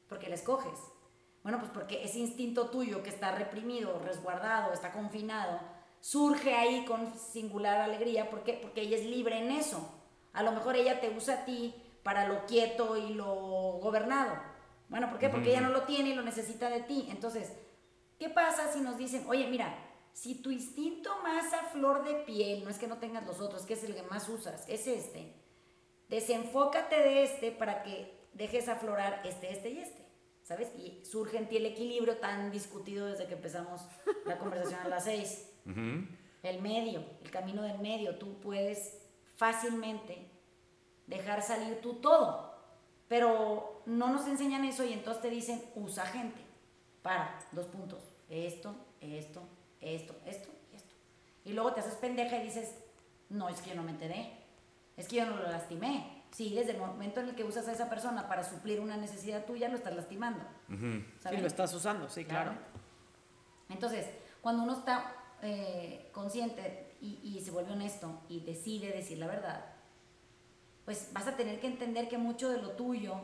[0.08, 0.78] Porque la escoges.
[1.42, 5.60] Bueno, pues porque ese instinto tuyo que está reprimido, resguardado, está confinado,
[6.00, 8.30] surge ahí con singular alegría.
[8.30, 8.58] ¿Por qué?
[8.60, 9.94] Porque ella es libre en eso.
[10.32, 13.34] A lo mejor ella te usa a ti para lo quieto y lo
[13.80, 14.34] gobernado.
[14.88, 15.28] Bueno, ¿por qué?
[15.28, 17.08] Porque ella no lo tiene y lo necesita de ti.
[17.10, 17.52] Entonces,
[18.18, 19.74] ¿qué pasa si nos dicen, oye, mira,
[20.12, 23.64] si tu instinto más a flor de piel, no es que no tengas los otros,
[23.64, 25.34] que es el que más usas, es este,
[26.08, 30.04] desenfócate de este para que dejes aflorar este, este y este,
[30.50, 30.72] ¿sabes?
[30.76, 33.82] Y surge en ti el equilibrio tan discutido desde que empezamos
[34.26, 35.48] la conversación a las seis.
[35.64, 38.98] El medio, el camino del medio, tú puedes
[39.36, 40.28] fácilmente
[41.06, 42.52] dejar salir tú todo,
[43.06, 46.40] pero no nos enseñan eso y entonces te dicen, usa gente,
[47.00, 49.42] para, dos puntos, esto, esto,
[49.80, 50.94] esto, esto y esto.
[51.44, 52.74] Y luego te haces pendeja y dices,
[53.28, 54.32] no, es que yo no me enteré,
[54.96, 56.19] es que yo no lo lastimé.
[56.30, 59.44] Sí, desde el momento en el que usas a esa persona para suplir una necesidad
[59.44, 60.44] tuya, lo estás lastimando.
[60.68, 61.40] Sí, ¿sabes?
[61.40, 62.52] lo estás usando, sí, claro.
[63.68, 64.06] Entonces,
[64.40, 65.12] cuando uno está
[65.42, 69.64] eh, consciente y, y se vuelve honesto y decide decir la verdad,
[70.84, 73.14] pues vas a tener que entender que mucho de lo tuyo,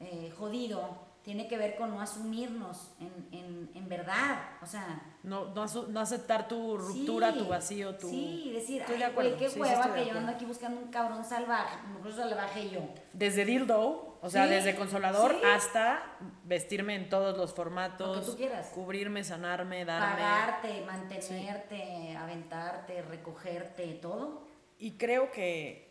[0.00, 4.38] eh, jodido, tiene que ver con no asumirnos en, en, en verdad.
[4.62, 8.08] O sea, No, no, no aceptar tu ruptura, sí, tu vacío, tu...
[8.08, 10.88] Sí, decir, Estoy ay, de acuerdo, qué sí, hueva que yo ando aquí buscando un
[10.88, 12.80] cabrón salvaje, mejor salvaje yo.
[13.12, 16.02] Desde dildo, o sea, desde consolador hasta
[16.44, 18.16] vestirme en todos los formatos.
[18.16, 18.68] Lo que tú quieras.
[18.68, 20.22] Cubrirme, sanarme, darme...
[20.22, 24.46] Pagarte, mantenerte, aventarte, recogerte, todo.
[24.78, 25.88] Y creo que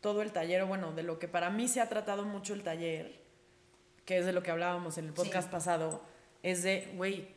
[0.00, 3.19] todo el taller, bueno, de lo que para mí se ha tratado mucho el taller,
[4.04, 5.52] que es de lo que hablábamos en el podcast Sí.
[5.52, 6.02] pasado,
[6.42, 7.28] es de, güey,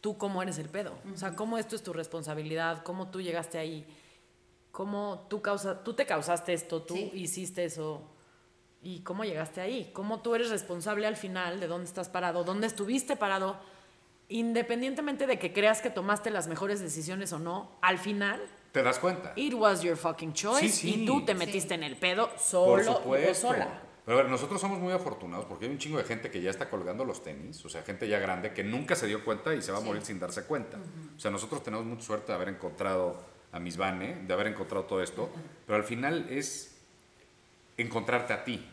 [0.00, 0.94] tú cómo eres el pedo.
[1.14, 3.86] O sea, cómo esto es tu responsabilidad, cómo tú llegaste ahí,
[4.72, 7.10] cómo tú, causa, tú te causaste esto, tú Sí.
[7.14, 8.02] hiciste eso.
[8.82, 9.90] ¿Y cómo llegaste ahí?
[9.92, 13.56] ¿Cómo tú eres responsable al final de dónde estás parado, dónde estuviste parado?
[14.28, 18.40] Independientemente de que creas que tomaste las mejores decisiones o no, al final
[18.72, 19.34] ¿Te das cuenta?
[19.36, 21.02] It was your fucking choice Sí, sí.
[21.02, 21.38] y tú te Sí.
[21.38, 23.68] metiste en el pedo Por solo o sola.
[24.04, 26.50] Pero a ver, nosotros somos muy afortunados porque hay un chingo de gente que ya
[26.50, 29.62] está colgando los tenis, o sea, gente ya grande que nunca se dio cuenta y
[29.62, 29.86] se va a Sí.
[29.86, 30.78] morir sin darse cuenta.
[31.16, 34.84] O sea, nosotros tenemos mucha suerte de haber encontrado a Miss Vane, de haber encontrado
[34.86, 35.30] todo esto,
[35.66, 36.74] pero al final es
[37.76, 38.66] encontrarte a ti.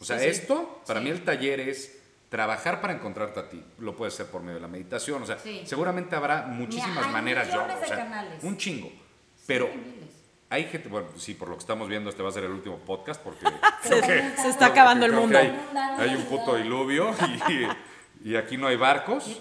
[0.00, 0.30] O sea, Sí, sí.
[0.30, 1.98] esto, para mí el taller es
[2.30, 3.62] trabajar para encontrarte a ti.
[3.80, 7.52] Lo puedes hacer por medio de la meditación, o sea, seguramente habrá muchísimas hay maneras,
[7.52, 8.42] yo, o sea, canales.
[8.44, 8.90] un chingo.
[9.46, 9.68] Pero.
[10.50, 12.76] Hay gente, bueno, sí, por lo que estamos viendo, este va a ser el último
[12.78, 13.46] podcast porque
[13.82, 15.38] Se, creo que- se está acabando el mundo.
[15.38, 15.56] Hay,
[15.98, 17.14] hay un puto diluvio
[17.48, 17.66] y,
[18.32, 19.40] Y aquí no hay barcos.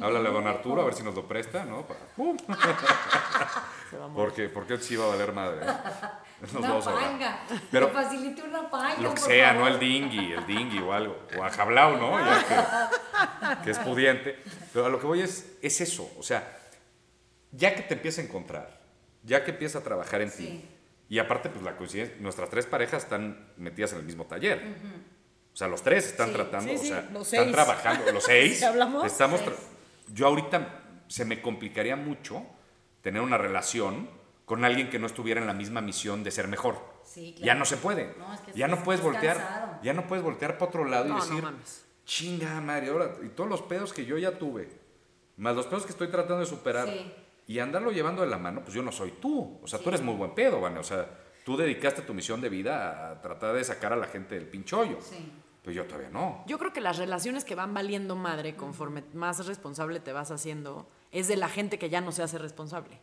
[0.00, 0.46] Háblale a don.
[0.46, 1.84] Arturo a ver si nos lo presta, ¿no?
[1.86, 2.36] Para- ¡Pum!
[3.90, 4.14] Se va a morir.
[4.14, 5.64] Porque, porque sí va a valer madre.
[5.66, 5.70] ¿eh?
[6.42, 7.06] Nos una vamos a ahogar.
[7.08, 7.38] panga.
[7.70, 8.96] Pero- que facilite una panga.
[9.00, 9.62] Lo que sea, favor.
[9.62, 11.16] no el dingui, el dingui o algo.
[11.38, 12.18] O a Jablao, ¿no?
[12.24, 14.42] Ya que, que es pudiente.
[14.72, 16.08] Pero a lo que voy es, es eso.
[16.18, 16.58] O sea,
[17.52, 18.75] ya que te empieza a encontrar,
[19.26, 20.64] ya que empieza a trabajar en ti.
[21.08, 24.60] Y aparte, pues la coincidencia, nuestras tres parejas están metidas en el mismo taller.
[25.52, 26.34] O sea, los tres están Sí.
[26.34, 27.52] tratando, Sí, o sí, sea, los están seis.
[27.52, 28.58] trabajando, los seis.
[28.58, 29.04] ¿Sí hablamos?
[29.06, 29.54] Estamos tra-
[30.12, 32.44] yo ahorita se me complicaría mucho
[33.02, 34.08] tener una relación
[34.44, 36.78] con alguien que no estuviera en la misma misión de ser mejor.
[37.04, 37.46] Sí, claro.
[37.46, 38.14] Ya no se puede.
[38.18, 39.78] No, es que ya no puedes voltear, cansado.
[39.82, 41.84] ya no puedes voltear para otro lado y No, no decir, mames.
[42.04, 44.68] chinga madre, ahora y todos los pedos que yo ya tuve,
[45.36, 47.12] más los pedos que estoy tratando de superar Sí.
[47.46, 49.58] Y andarlo llevando de la mano, pues yo no soy tú.
[49.62, 49.88] O sea, tú Sí.
[49.90, 50.78] eres muy buen pedo, Vane.
[50.80, 51.08] O sea,
[51.44, 54.98] tú dedicaste tu misión de vida a tratar de sacar a la gente del pinchollo.
[55.00, 55.32] Sí.
[55.62, 56.44] Pues yo todavía no.
[56.46, 60.88] Yo creo que las relaciones que van valiendo madre conforme más responsable te vas haciendo
[61.10, 63.00] es de la gente que ya no se hace responsable.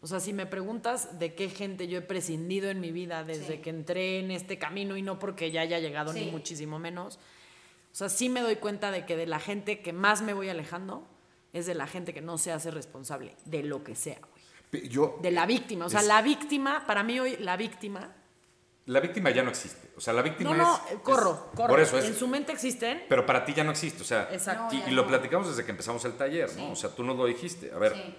[0.00, 3.56] O sea, si me preguntas de qué gente yo he prescindido en mi vida desde
[3.56, 3.58] Sí.
[3.58, 6.30] que entré en este camino y no porque ya haya llegado ni Sí.
[6.30, 10.22] muchísimo menos, o sea, sí me doy cuenta de que de la gente que más
[10.22, 11.06] me voy alejando
[11.52, 14.88] es de la gente que no se hace responsable de lo que sea, güey.
[14.88, 15.86] Yo, De la víctima.
[15.86, 18.14] O sea, Es- la víctima, para mí hoy, la víctima.
[18.86, 19.90] la víctima ya no existe.
[19.96, 21.68] O sea, la víctima No, no, es- es- corro, corro.
[21.68, 22.04] Por eso es.
[22.06, 23.02] En su mente existen.
[23.08, 24.02] Pero para ti ya no existe.
[24.02, 24.74] O sea, Exacto.
[24.74, 25.08] y, No, lo no.
[25.08, 26.70] platicamos desde que empezamos el taller, ¿no?
[26.72, 27.72] O sea, tú nos lo dijiste.
[27.72, 28.14] A ver, Sí.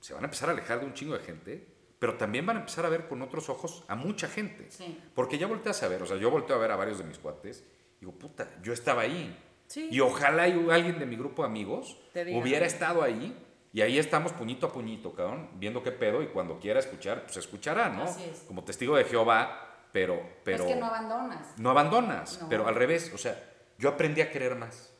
[0.00, 1.66] se van a empezar a alejar de un chingo de gente,
[1.98, 4.68] pero también van a empezar a ver con otros ojos a mucha gente.
[4.70, 4.98] Sí.
[5.14, 7.18] Porque ya volteas a ver, o sea, yo volteo a ver a varios de mis
[7.18, 7.64] cuates
[7.96, 9.36] y digo, puta, yo estaba ahí.
[9.68, 9.88] Sí.
[9.90, 13.36] Y ojalá y alguien de mi grupo de amigos hubiera estado ahí.
[13.72, 17.36] Y ahí estamos puñito a puñito, cabrón, viendo qué pedo y cuando quiera escuchar, pues
[17.36, 18.04] escuchará, ¿no?
[18.04, 18.38] Así es.
[18.46, 20.20] Como testigo de Jehová, pero...
[20.44, 21.58] pero es que no abandonas.
[21.58, 22.48] no abandonas, No.
[22.48, 23.38] pero al revés, o sea,
[23.78, 24.92] yo aprendí a querer más.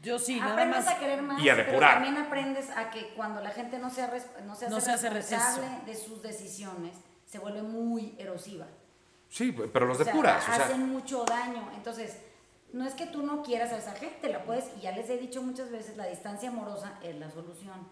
[0.00, 0.94] Yo sí, nada aprendes más.
[0.94, 1.94] a querer más, Y a pero depurar.
[1.94, 4.90] también aprendes a que cuando la gente no se, res- no se hace No se
[4.90, 5.86] hace re- responsable eso.
[5.86, 8.66] de sus decisiones, se vuelve muy erosiva.
[9.30, 11.70] Sí, pero los O sea, depuras, o sea, hacen mucho daño.
[11.74, 12.18] Entonces,
[12.74, 15.16] no es que tú no quieras a esa gente, la puedes, y ya les he
[15.16, 17.86] dicho muchas veces, la distancia amorosa es la solución.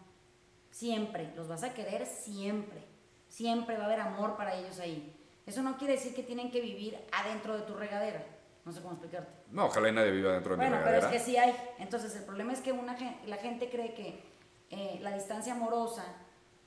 [0.71, 2.83] Siempre, los vas a querer siempre.
[3.29, 5.15] Siempre va a haber amor para ellos ahí.
[5.47, 8.25] Eso no quiere decir que tienen que vivir adentro de tu regadera.
[8.65, 9.31] No sé cómo explicarte.
[9.51, 11.25] no, ojalá y nadie viva dentro de Bueno, mi pero es regadera.
[11.25, 11.55] que sí hay.
[11.79, 14.23] Entonces, el problema es que una, la gente cree que
[14.71, 16.05] eh, la distancia amorosa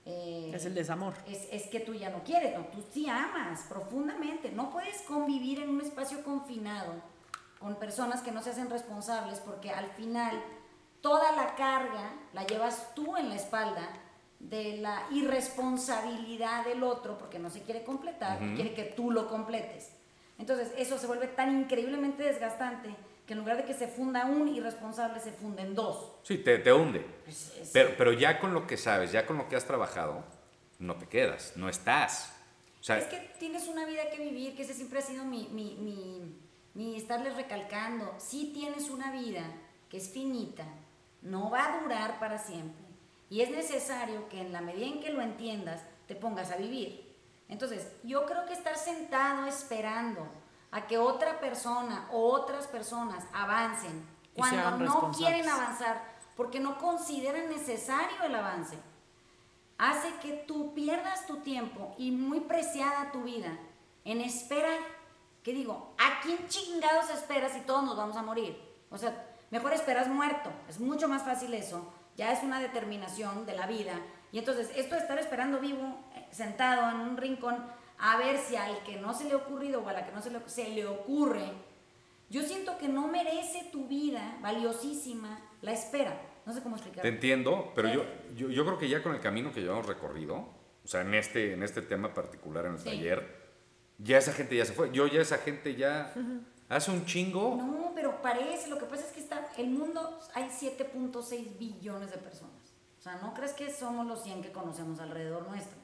[0.05, 1.13] eh, Es el desamor.
[1.27, 4.51] es, es que tú ya no quieres, no, tú sí amas profundamente.
[4.51, 6.93] No puedes convivir en un espacio confinado
[7.65, 10.39] con personas que no se hacen responsables porque al final
[11.01, 13.89] toda la carga la llevas tú en la espalda
[14.39, 18.53] de la irresponsabilidad del otro porque no se quiere completar, Ujú.
[18.53, 19.89] quiere que tú lo completes.
[20.37, 22.95] Entonces eso se vuelve tan increíblemente desgastante
[23.25, 26.11] que en lugar de que se funda un irresponsable se funden dos.
[26.21, 26.99] Sí, te, te hunde.
[27.23, 30.23] Pues, es- Pero, pero ya con lo que sabes, ya con lo que has trabajado,
[30.77, 32.31] no te quedas, no estás.
[32.79, 35.47] O sea, Es que tienes una vida que vivir, que ese siempre ha sido mi,
[35.51, 36.39] mi, mi,
[36.75, 38.13] mi estarles recalcando.
[38.19, 39.41] Sí tienes una vida
[39.89, 40.65] que es finita,
[41.23, 42.85] no va a durar para siempre.
[43.31, 47.03] Y es necesario que en la medida en que lo entiendas, te pongas a vivir.
[47.49, 50.27] Entonces, yo creo que estar sentado esperando
[50.69, 54.05] a que otra persona o otras personas avancen
[54.35, 58.77] cuando no quieren avanzar porque no consideran necesario el avance
[59.77, 63.57] hace que tú pierdas tu tiempo y muy preciada tu vida
[64.03, 64.79] en esperar.
[65.45, 68.57] Que digo, ¿a quién chingados esperas si todos nos vamos a morir?
[68.89, 70.49] O sea, mejor esperas muerto.
[70.67, 71.93] Es mucho más fácil eso.
[72.17, 73.93] Ya es una determinación de la vida.
[74.31, 77.63] Y entonces, esto de estar esperando vivo, eh, sentado en un rincón,
[77.99, 80.21] a ver si al que no se le ha ocurrido o a la que no
[80.23, 81.45] se le, se le ocurre,
[82.31, 86.19] yo siento que no merece tu vida valiosísima la espera.
[86.47, 87.03] No sé cómo explicarlo.
[87.03, 88.35] te entiendo, pero yo, Sí.
[88.35, 90.35] yo, yo creo que ya con el camino que llevamos recorrido,
[90.83, 92.85] o sea, en este, en este tema particular, en el Sí.
[92.85, 93.44] taller,
[93.97, 94.91] ya esa gente ya se fue.
[94.91, 96.13] Yo ya esa gente ya
[96.69, 97.55] hace un chingo.
[97.55, 102.17] No, pero parece, lo que pasa es que está, el mundo hay 7.6 billones de
[102.17, 102.53] personas.
[102.99, 105.77] O sea, no crees que somos los 100 que conocemos alrededor nuestro.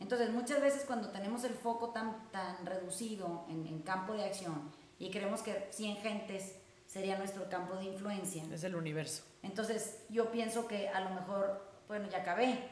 [0.00, 4.70] Entonces, muchas veces cuando tenemos el foco tan, tan reducido en, en campo de acción
[4.98, 9.22] y creemos que 100 gentes sería nuestro campo de influencia, Es el universo.
[9.42, 12.68] entonces yo pienso que a lo mejor, bueno, ya acabé,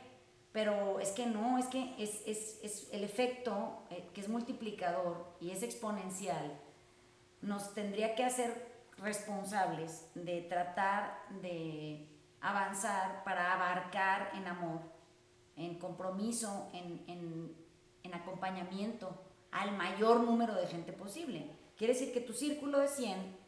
[0.53, 5.27] pero es que no, es que es, es, es el efecto eh, que es multiplicador
[5.41, 6.61] y es exponencial,
[7.41, 12.09] nos tendría que hacer responsables de tratar de
[12.41, 14.81] avanzar para abarcar en amor,
[15.57, 17.57] en compromiso, en, en,
[18.03, 21.51] en acompañamiento al mayor número de gente posible.
[21.77, 23.43] Quiere decir que tu círculo de 100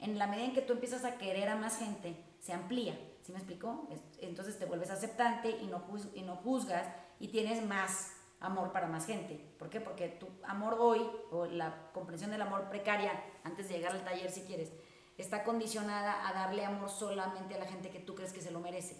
[0.00, 2.98] en la medida en que tú empiezas a querer a más gente, se amplía.
[3.22, 3.88] ¿Sí me explicó?
[4.20, 6.86] Entonces te vuelves aceptante y no, y no juzgas
[7.18, 9.38] y tienes más amor para más gente.
[9.58, 9.80] ¿Por qué?
[9.80, 13.12] Porque tu amor hoy, o la comprensión del amor precaria,
[13.44, 14.72] antes de llegar al taller si quieres,
[15.18, 18.60] está condicionada a darle amor solamente a la gente que tú crees que se lo
[18.60, 18.96] merece.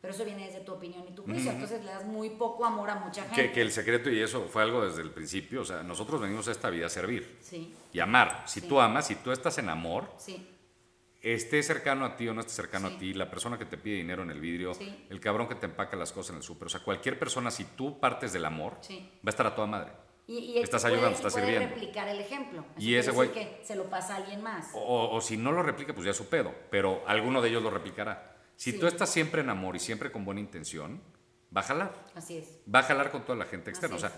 [0.00, 2.88] Pero eso viene desde tu opinión y tu juicio, entonces le das muy poco amor
[2.88, 3.34] a mucha gente.
[3.34, 6.46] Que, que, el secreto, y eso fue algo desde el principio, o sea, nosotros venimos
[6.46, 7.74] a esta vida a servir sí.
[7.92, 8.44] y amar.
[8.46, 10.54] Si tú amas, si tú estás en amor, sí
[11.20, 13.96] esté cercano a ti o no esté cercano a ti, la persona que te pide
[13.96, 14.72] dinero en el vidrio,
[15.10, 17.64] el cabrón que te empaca las cosas en el súper, o sea, cualquier persona, si
[17.64, 19.92] tú partes del amor, va a estar a toda madre.
[20.26, 21.74] Y, estás ayudando, estás puede sirviendo.
[21.74, 22.62] replicar el ejemplo.
[22.76, 23.32] y ese güey.
[23.32, 24.68] que se lo pasa a alguien más.
[24.74, 27.70] O, si no lo replica, pues ya es su pedo, pero alguno de ellos lo
[27.70, 28.36] replicará.
[28.54, 31.00] Si tú estás siempre en amor y siempre con buena intención,
[31.56, 32.04] va a jalar.
[32.14, 32.60] Así es.
[32.72, 33.96] Va a jalar con toda la gente externa.
[33.96, 34.12] o sea,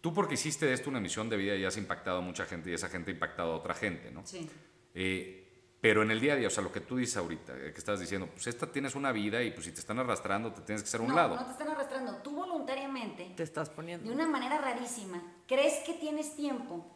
[0.00, 2.70] tú porque hiciste de esto una misión de vida y has impactado a mucha gente
[2.70, 4.24] y esa gente ha impactado a otra gente, ¿no?
[4.24, 4.48] Sí.
[4.94, 5.43] Eh,
[5.84, 7.78] pero en el día a día, o sea, lo que tú dices ahorita, eh, que
[7.78, 10.82] estás diciendo, pues esta tienes una vida y pues si te están arrastrando, te tienes
[10.82, 11.36] que hacer a un lado.
[11.36, 12.16] No, te están arrastrando.
[12.22, 13.34] Tú voluntariamente.
[13.36, 14.08] Te estás poniendo.
[14.08, 16.86] De una manera rarísima, crees que tienes tiempo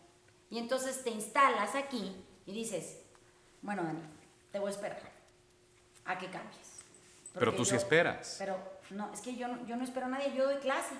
[0.48, 2.16] y entonces te instalas aquí
[2.46, 3.00] y dices,
[3.60, 4.00] bueno, Dani,
[4.52, 5.02] te voy a esperar
[6.06, 6.80] a que cambies.
[7.34, 8.36] pero tú sí esperas.
[8.38, 8.56] Pero
[8.88, 10.94] no, es que yo, yo no espero a nadie, yo doy clase.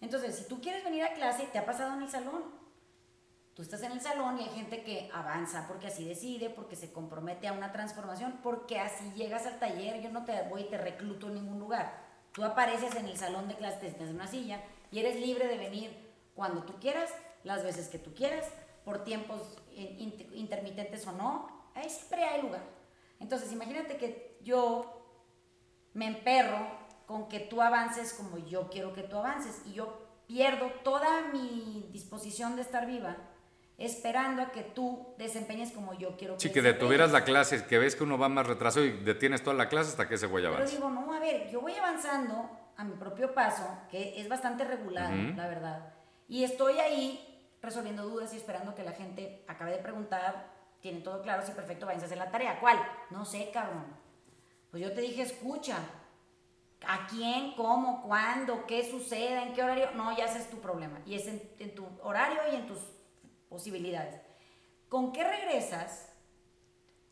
[0.00, 2.42] Entonces, si tú quieres venir a clase, te ha pasado en el salón
[3.56, 6.92] Tú estás en el salón y hay gente que avanza porque así decide, porque se
[6.92, 10.02] compromete a una transformación, porque así llegas al taller.
[10.02, 12.04] Yo no te voy y te recluto en ningún lugar.
[12.32, 15.48] Tú apareces en el salón de clases, te sientas en una silla y eres libre
[15.48, 17.10] de venir cuando tú quieras,
[17.44, 18.44] las veces que tú quieras,
[18.84, 19.40] por tiempos
[19.72, 21.70] intermitentes o no.
[21.74, 22.64] Ahí siempre hay lugar.
[23.20, 25.02] Entonces, imagínate que yo
[25.94, 26.58] me emperro
[27.06, 31.88] con que tú avances como yo quiero que tú avances y yo pierdo toda mi
[31.90, 33.16] disposición de estar viva
[33.78, 37.78] esperando a que tú desempeñes como yo quiero que Sí, que detuvieras la clase, que
[37.78, 40.46] ves que uno va más retraso y detienes toda la clase hasta que ese güey
[40.46, 40.64] avance.
[40.64, 44.64] Pero digo, no, a ver, yo voy avanzando a mi propio paso, que es bastante
[44.64, 45.94] regular, la verdad.
[46.28, 51.20] Y estoy ahí resolviendo dudas y esperando que la gente acabe de preguntar, tienen todo
[51.22, 52.58] claro, sí, perfecto, váyanse a hacer la tarea.
[52.60, 52.78] ¿Cuál?
[53.10, 53.84] No sé, cabrón.
[54.70, 55.78] Pues yo te dije, escucha.
[56.86, 57.54] ¿A quién?
[57.56, 58.02] ¿Cómo?
[58.02, 58.66] ¿Cuándo?
[58.66, 59.42] ¿Qué suceda?
[59.42, 59.90] ¿En qué horario?
[59.94, 61.00] No, ya ese es tu problema.
[61.06, 62.78] Y es en tu horario y en tus
[63.56, 64.20] posibilidades.
[64.90, 66.12] ¿Con qué regresas?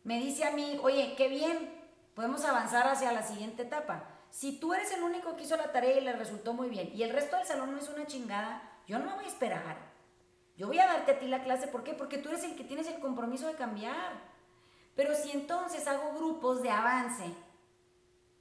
[0.02, 1.70] Me dice a mí, oye, qué bien,
[2.14, 4.04] podemos avanzar hacia la siguiente etapa.
[4.28, 7.02] Si tú eres el único que hizo la tarea y le resultó muy bien y
[7.02, 9.76] el resto del salón no es una chingada, yo no me voy a esperar.
[10.58, 11.94] Yo voy a darte a ti la clase, ¿por qué?
[11.94, 14.12] Porque tú eres el que tienes el compromiso de cambiar.
[14.94, 17.24] Pero si entonces hago grupos de avance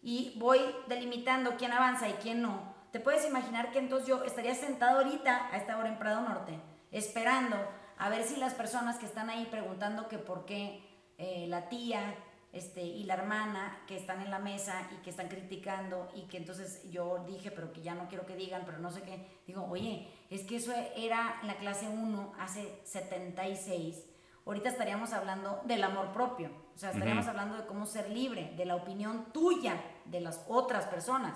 [0.01, 4.55] y voy delimitando quién avanza y quién no, te puedes imaginar que entonces yo estaría
[4.55, 6.59] sentado ahorita a esta hora en Prado Norte,
[6.91, 7.55] esperando
[7.97, 10.83] a ver si las personas que están ahí preguntando que por qué
[11.17, 12.15] eh, la tía
[12.51, 16.37] este, y la hermana que están en la mesa y que están criticando y que
[16.37, 19.65] entonces yo dije, pero que ya no quiero que digan, pero no sé qué, digo,
[19.69, 24.05] oye, es que eso era en la clase 1 hace 76,
[24.45, 28.65] ahorita estaríamos hablando del amor propio, o sea, estaríamos hablando de cómo ser libre, de
[28.65, 31.35] la opinión tuya, de las otras personas.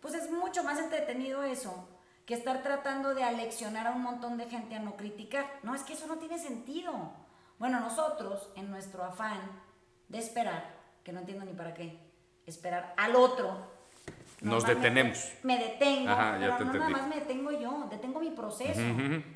[0.00, 1.88] Pues es mucho más entretenido eso
[2.26, 5.46] que estar tratando de aleccionar a un montón de gente a no criticar.
[5.62, 7.12] No, es que eso no tiene sentido.
[7.58, 9.40] Bueno, nosotros, en nuestro afán
[10.08, 11.98] de esperar, que no entiendo ni para qué,
[12.46, 13.74] esperar al otro.
[14.40, 15.32] Nos detenemos.
[15.42, 16.14] Me detengo,
[16.58, 18.80] pero no nada más me detengo yo, detengo mi proceso.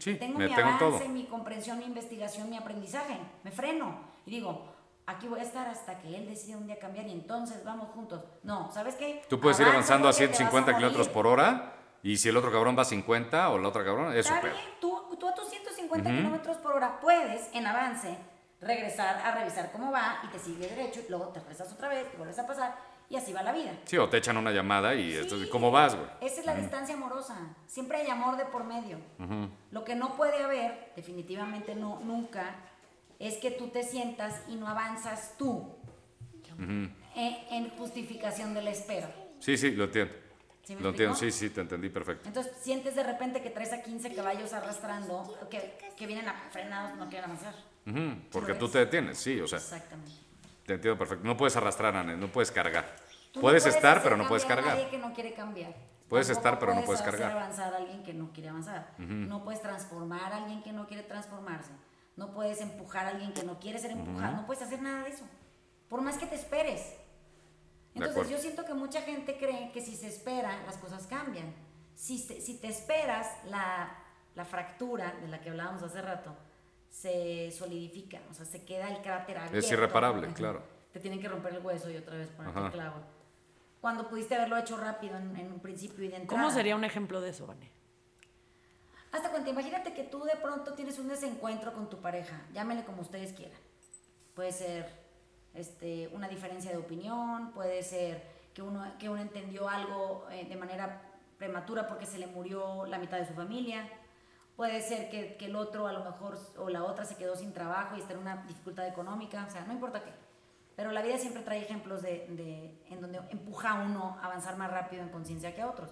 [0.05, 3.19] detengo mi avance, mi comprensión, mi investigación, mi aprendizaje.
[3.43, 4.67] Me freno y digo,
[5.07, 8.25] aquí voy a estar hasta que él decida un día cambiar y entonces vamos juntos.
[8.43, 9.23] No, ¿sabes qué?
[9.29, 12.83] Tú puedes ir avanzando a 150 kilómetros por hora y si el otro cabrón va
[12.83, 16.73] a 50 o la otra cabrón, Está bien, tú, tú a tus 150 kilómetros por
[16.73, 18.17] hora puedes, en avance,
[18.61, 22.11] regresar a revisar cómo va y te sigue derecho, y luego te regresas otra vez,
[22.11, 22.77] te vuelves a pasar
[23.11, 23.73] y así va la vida.
[23.85, 26.09] Sí, o te echan una llamada y esto, ¿cómo vas, güey?
[26.21, 27.37] Esa es la distancia amorosa.
[27.67, 28.99] Siempre hay amor de por medio.
[29.71, 32.57] Lo que no puede haber, definitivamente no, nunca,
[33.19, 35.75] es que tú te sientas y no avanzas tú
[36.59, 39.11] en, en justificación de la espera.
[39.39, 40.15] Sí, sí, lo entiendo.
[40.69, 42.29] ¿Sí Lo entiendo, sí, sí, te entendí perfecto.
[42.29, 46.95] Entonces sientes de repente que traes a 15 caballos arrastrando, que, que vienen a frenados,
[46.99, 47.55] no quieren avanzar.
[48.31, 49.57] porque tú te detienes, sí, o sea.
[49.57, 50.13] Exactamente.
[50.67, 51.27] Te entiendo perfecto.
[51.27, 52.85] No puedes arrastrar a nadie, no puedes cargar.
[53.41, 54.77] puedes, estar, pero no puedes cargar.
[54.77, 55.75] Nadie que no quiere cambiar.
[56.07, 57.33] Puedes estar, pero no puedes cargar.
[57.33, 58.93] Puedes avanzar a alguien que no quiere avanzar.
[58.99, 61.71] No puedes transformar a alguien que no quiere transformarse.
[62.17, 64.37] No puedes empujar a alguien que no quiere ser empujado.
[64.37, 65.25] No puedes hacer nada de eso.
[65.89, 66.95] Por más que te esperes.
[68.07, 71.53] Entonces yo siento que mucha gente cree que si se espera, las cosas cambian.
[71.95, 73.93] Si, si te esperas la,
[74.35, 76.37] la, fractura de la que hablábamos hace rato,
[76.89, 79.59] se solidifica, o sea, se queda el cráter abierto.
[79.59, 80.63] Es irreparable, claro.
[80.93, 83.03] Te tienen que romper el hueso y otra vez poner el clavo.
[83.81, 86.43] Cuando pudiste haberlo hecho rápido en, un principio y de entrada.
[86.43, 87.71] ¿Cómo sería un ejemplo de eso, Vane?
[89.13, 93.03] Hasta cuenta, imagínate que tú de pronto tienes un desencuentro con tu pareja, llámele como
[93.03, 93.59] ustedes quieran.
[94.35, 95.08] Puede ser
[95.59, 98.23] este, una diferencia de opinión, puede ser
[98.55, 101.03] que uno, que uno entendió algo eh, de manera
[101.37, 103.89] prematura porque se le murió la mitad de su familia,
[104.57, 107.53] puede ser que, que, el otro a lo mejor o la otra se quedó sin
[107.53, 110.11] trabajo y está en una dificultad económica, o sea, no importa qué.
[110.75, 114.57] Pero la vida siempre trae ejemplos de, de en donde empuja a uno a avanzar
[114.57, 115.91] más rápido en conciencia que a otros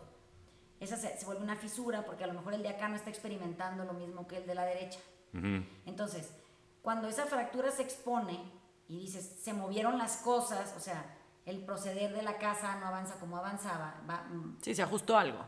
[0.80, 3.84] esa se, vuelve una fisura porque a lo mejor el de acá no está experimentando
[3.84, 5.00] lo mismo que el de la derecha.
[5.84, 6.32] Entonces,
[6.80, 8.40] cuando esa fractura se expone
[8.88, 13.14] y dices, se movieron las cosas, o sea, el proceder de la casa no avanza
[13.18, 14.00] como avanzaba.
[14.08, 15.38] Va, mm, sí, se ajustó algo.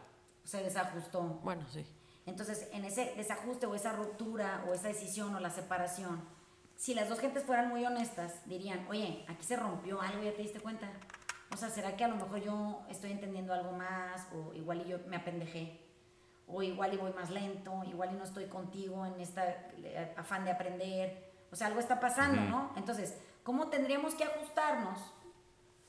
[0.45, 1.22] Se desajustó.
[1.22, 1.84] Bueno, sí.
[2.26, 6.22] Entonces, en ese desajuste o esa ruptura o esa decisión o la separación,
[6.76, 10.43] si las dos gentes fueran muy honestas, dirían, oye, aquí se rompió algo, ¿ya te
[10.43, 10.89] diste cuenta?
[11.53, 14.91] O sea, ¿será que a lo mejor yo estoy entendiendo algo más o igual y
[14.91, 15.80] yo me apendejé?
[16.47, 19.41] O igual y voy más lento, igual y no estoy contigo en este
[20.16, 21.32] afán de aprender.
[21.51, 22.72] O sea, algo está pasando, ¿no?
[22.76, 24.99] Entonces, ¿cómo tendríamos que ajustarnos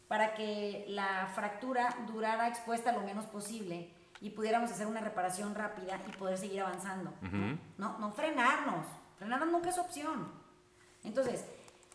[0.08, 6.02] para que la fractura durara expuesta lo menos posible y pudiéramos hacer una reparación rápida
[6.08, 7.14] y poder seguir avanzando?
[7.78, 7.98] ¿no?
[8.00, 8.86] no frenarnos.
[9.18, 10.32] Frenarnos nunca es opción.
[11.04, 11.46] Entonces,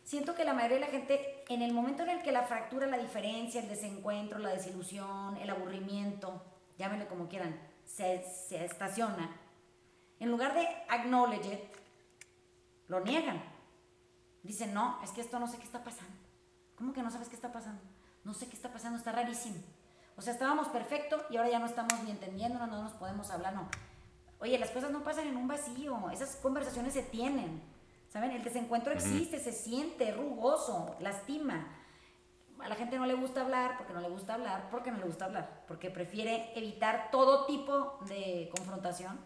[0.04, 2.86] siento que la mayoría de la gente, en el momento en el que la fractura,
[2.86, 6.42] la diferencia, el desencuentro, la desilusión, el aburrimiento,
[6.78, 9.30] llámenle como quieran, se, se estaciona,
[10.20, 11.60] en lugar de acknowledge it,
[12.88, 13.42] lo niegan.
[14.44, 16.14] Dicen, no, es que esto no sé qué está pasando.
[16.76, 17.82] ¿Cómo que no sabes qué está pasando?
[18.22, 19.56] No sé qué está pasando, está rarísimo.
[20.16, 23.54] O sea, estábamos perfecto y ahora ya no estamos ni entendiendo, no nos podemos hablar,
[23.54, 23.68] no.
[24.38, 27.74] Oye, las cosas no pasan en un vacío, esas conversaciones se tienen
[28.14, 28.30] ¿Saben?
[28.30, 31.66] El desencuentro existe, se siente rugoso, lastima.
[32.60, 35.06] A la gente no le gusta hablar porque no le gusta hablar, porque no le
[35.06, 39.18] gusta hablar, porque prefiere evitar todo tipo de confrontación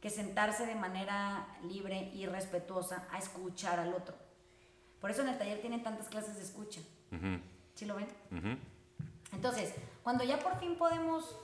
[0.00, 4.16] que sentarse de manera libre y respetuosa a escuchar al otro.
[5.00, 6.80] Por eso en el taller tienen tantas clases de escucha.
[7.74, 8.08] ¿Sí lo ven?
[9.32, 11.36] Entonces, cuando ya por fin podemos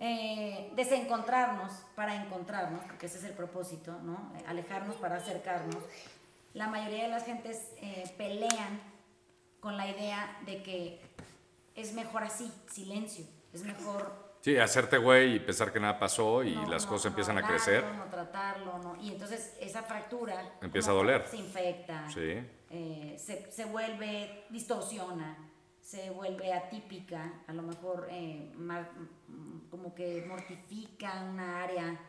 [0.00, 4.32] eh, desencontrarnos para encontrarnos, porque ese es el propósito, ¿no?
[4.46, 5.82] Alejarnos para acercarnos.
[6.52, 8.80] La mayoría de las gentes eh, pelean
[9.60, 11.00] con la idea de que
[11.74, 14.24] es mejor así, silencio, es mejor...
[14.40, 17.82] Sí, hacerte güey y pensar que nada pasó y las cosas empiezan a crecer.
[17.96, 18.94] No tratarlo, no.
[19.00, 20.56] Y entonces esa fractura...
[20.60, 21.26] Empieza a doler.
[21.26, 22.10] Se infecta.
[22.10, 22.46] Sí.
[23.18, 25.36] Se, se vuelve, distorsiona
[25.84, 28.50] se vuelve atípica, a lo mejor eh,
[29.70, 32.00] como que mortifica una área.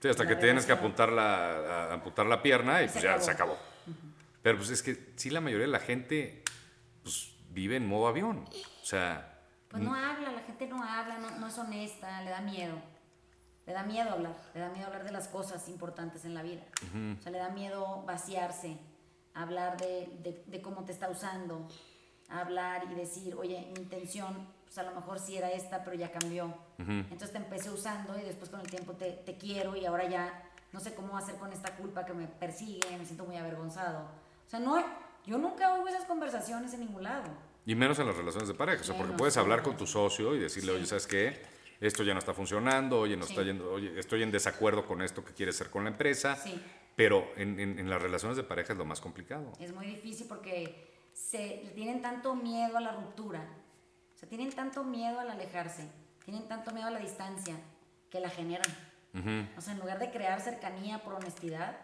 [0.00, 3.56] Sí, hasta que tienes que apuntar la, amputar la pierna y, pues ya se acabó.
[4.42, 6.42] Pero pues es que sí la mayoría de la gente
[7.02, 8.44] pues, vive en modo avión.
[8.82, 9.40] O sea...
[9.68, 12.82] Pues no habla, la gente no habla, no, es honesta, le da miedo.
[13.64, 16.62] Le da miedo hablar, le da miedo hablar de las cosas importantes en la vida.
[17.18, 18.76] O sea, le da miedo vaciarse,
[19.34, 21.68] hablar de, de cómo te está usando,
[22.32, 26.10] hablar y decir, oye, mi intención, pues a lo mejor sí era esta, pero ya
[26.10, 26.54] cambió.
[26.78, 30.50] Entonces te empecé usando y después con el tiempo te, te, quiero y ahora ya
[30.72, 34.08] no sé cómo hacer con esta culpa que me persigue, me siento muy avergonzado.
[34.46, 34.82] O sea, no,
[35.26, 37.24] yo nunca oigo esas conversaciones en ningún lado.
[37.64, 40.34] Y menos en las relaciones de pareja, o sea, porque puedes hablar con tu socio
[40.34, 41.42] y decirle, oye, ¿sabes qué?
[41.80, 45.24] Esto ya no está funcionando, oye, no está yendo, oye, estoy en desacuerdo con esto
[45.24, 46.34] que quieres hacer con la empresa.
[46.34, 46.60] Sí.
[46.96, 49.52] Pero en, en, en las relaciones de pareja es lo más complicado.
[49.58, 53.46] Es muy difícil porque se tienen tanto miedo a la ruptura,
[54.14, 55.88] o sea, tienen tanto miedo al alejarse,
[56.24, 57.56] tienen tanto miedo a la distancia
[58.10, 58.70] que la generan.
[59.58, 61.76] O sea, en lugar de crear cercanía por honestidad,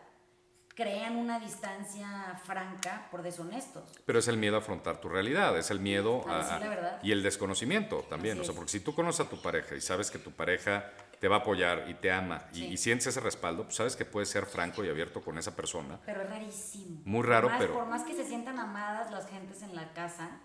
[0.75, 3.91] crean una distancia franca por deshonestos.
[4.07, 8.03] Pero es el miedo a afrontar tu realidad, es el miedo a, y el desconocimiento
[8.09, 8.41] también.
[8.41, 10.91] o sea, porque si tú conoces a tu pareja y sabes que tu pareja
[11.21, 14.29] te va a apoyar y te ama y, sientes ese respaldo, pues sabes que puedes
[14.29, 15.99] ser franco y abierto con esa persona.
[16.07, 17.01] Pero es rarísimo.
[17.05, 17.75] Muy raro, pero...
[17.75, 20.41] Por más que se sientan amadas las gentes en la casa,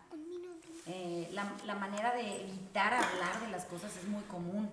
[0.85, 4.69] eh, la, manera de evitar hablar de las cosas es muy común.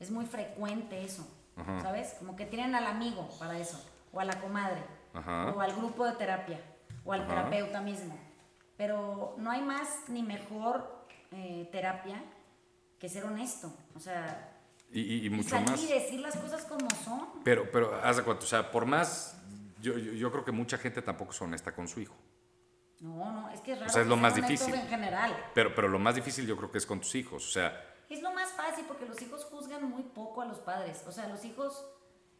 [0.00, 1.24] Es muy frecuente eso,
[1.80, 2.14] ¿sabes?
[2.18, 3.80] Como que tienen al amigo para eso,
[4.12, 4.82] o a la comadre,
[5.14, 6.60] o al grupo de terapia,
[7.04, 8.18] o al terapeuta mismo.
[8.76, 12.20] Pero no hay más ni mejor eh, terapia
[12.98, 13.72] que ser honesto.
[13.94, 14.51] O sea,
[14.92, 15.82] y, y, mucho más.
[15.82, 17.28] Y decir las cosas como son.
[17.44, 19.36] Pero, pero, haz de cuenta, o sea, por más,
[19.80, 22.14] yo, yo, creo que mucha gente tampoco es honesta con su hijo.
[23.00, 23.90] No, no, es que es raro.
[23.90, 24.74] O sea, es lo más difícil.
[24.74, 25.36] En general.
[25.54, 27.88] Pero, pero lo más difícil yo creo que es con tus hijos, o sea.
[28.08, 31.02] Es lo más fácil porque los hijos juzgan muy poco a los padres.
[31.06, 31.84] O sea, los hijos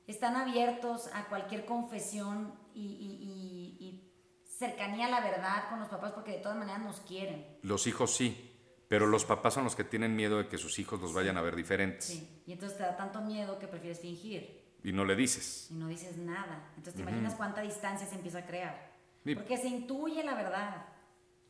[0.07, 4.13] están abiertos a cualquier confesión y, y- y- y
[4.47, 7.59] cercanía a la verdad con los papás porque de todas maneras nos quieren.
[7.63, 8.52] Los hijos sí,
[8.93, 11.41] pero los papás son los que tienen miedo de que sus hijos los vayan a
[11.41, 12.05] ver diferentes.
[12.09, 12.43] Sí.
[12.47, 15.69] Y entonces te da tanto miedo que prefieres fingir Y no le dices.
[15.71, 16.63] y no dices nada.
[16.77, 18.93] Entonces te imaginas cuánta distancia se empieza a crear.
[19.25, 19.35] Sí.
[19.35, 20.85] Porque se intuye la verdad.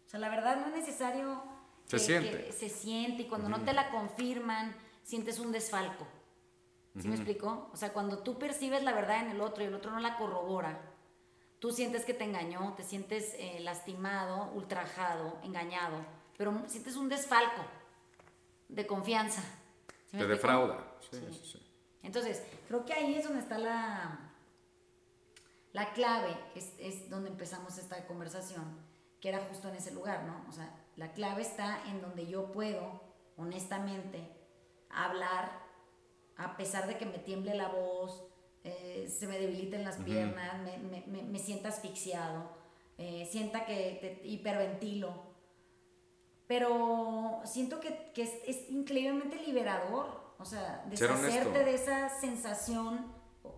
[0.07, 1.43] O sea, la verdad no es necesario
[1.87, 2.45] Se que- siente.
[2.45, 6.07] que se siente y cuando no te la confirman, sientes un desfalco.
[7.01, 7.71] ¿Sí me explico?
[7.73, 10.17] O sea, cuando tú percibes la verdad en el otro y el otro no la
[10.17, 10.81] corrobora,
[11.59, 15.97] tú sientes que te engañó, te sientes eh, lastimado, ultrajado, engañado,
[16.43, 17.63] pero sientes un desfalco
[18.69, 19.43] de confianza.
[20.11, 20.77] ¿Sí me Te defrauda.
[21.09, 21.63] Sí, Sí.
[22.03, 24.33] Entonces, creo que ahí es donde está la,
[25.73, 28.65] la clave, es, es donde empezamos esta conversación,
[29.21, 30.45] que era justo en ese lugar, ¿no?
[30.49, 33.01] O sea, la clave está en donde yo puedo,
[33.37, 34.19] honestamente,
[34.91, 35.61] hablar,
[36.37, 38.21] a pesar de que me tiemble la voz,
[38.65, 42.51] eh, se me debiliten las piernas, me, me, me, me sienta asfixiado,
[42.99, 45.32] eh, sienta que te hiperventilo,
[46.53, 53.07] pero siento que, que es, es increíblemente liberador, o sea, deshacerte de esa sensación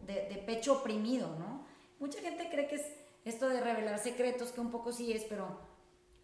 [0.07, 1.67] de, de pecho oprimido, ¿no?
[1.99, 2.87] Mucha gente cree que es
[3.25, 5.59] esto de revelar secretos, que un poco sí es, pero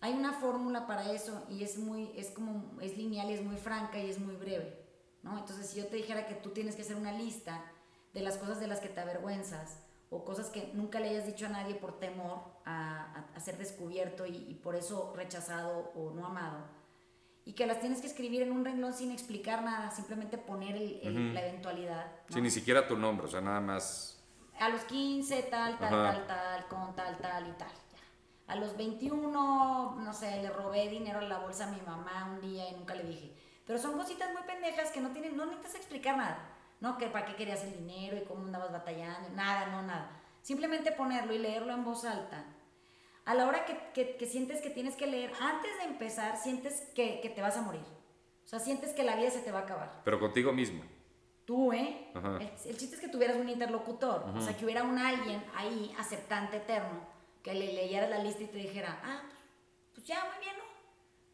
[0.00, 3.56] hay una fórmula para eso y es muy, es como, es lineal y es muy
[3.56, 4.78] franca y es muy breve,
[5.24, 5.36] ¿no?
[5.40, 7.64] Entonces, si yo te dijera que tú tienes que hacer una lista
[8.14, 9.80] de las cosas de las que te avergüenzas
[10.10, 13.56] o cosas que nunca le hayas dicho a nadie por temor a, a- a ser
[13.58, 16.58] descubierto y, y por eso rechazado o no amado,
[17.44, 21.00] y que las tienes que escribir en un renglón sin explicar nada, simplemente poner el-
[21.02, 22.06] el- la eventualidad.
[22.28, 22.34] ¿no?
[22.34, 24.22] Sí, ni siquiera tu nombre, o sea, nada más.
[24.58, 26.12] a los 15, tal, tal, Ajá.
[26.12, 27.68] tal, tal, con tal, tal y tal.
[27.70, 28.52] ya.
[28.52, 32.40] A los 21, no sé, le robé dinero a la bolsa a mi mamá un
[32.40, 33.34] día y nunca le dije.
[33.64, 36.49] Pero son cositas muy pendejas que no tienen, no necesitas explicar nada.
[36.80, 40.10] No, que para qué querías el dinero y cómo andabas batallando, nada, no, nada.
[40.42, 42.44] Simplemente ponerlo y leerlo en voz alta.
[43.26, 46.80] A la hora que, que- que sientes que tienes que leer, antes de empezar, sientes
[46.94, 47.82] que, que te vas a morir.
[48.44, 50.00] O sea, sientes que la vida se te va a acabar.
[50.04, 50.82] Pero contigo mismo.
[51.44, 52.08] Tú, ¿eh?
[52.14, 52.38] Ajá.
[52.40, 55.94] El, el chiste es que tuvieras un interlocutor, o sea, que hubiera un alguien ahí,
[55.98, 57.00] aceptante eterno,
[57.42, 59.22] que le leyera la lista y te dijera, ah,
[59.94, 60.64] pues ya, muy bien, ¿no?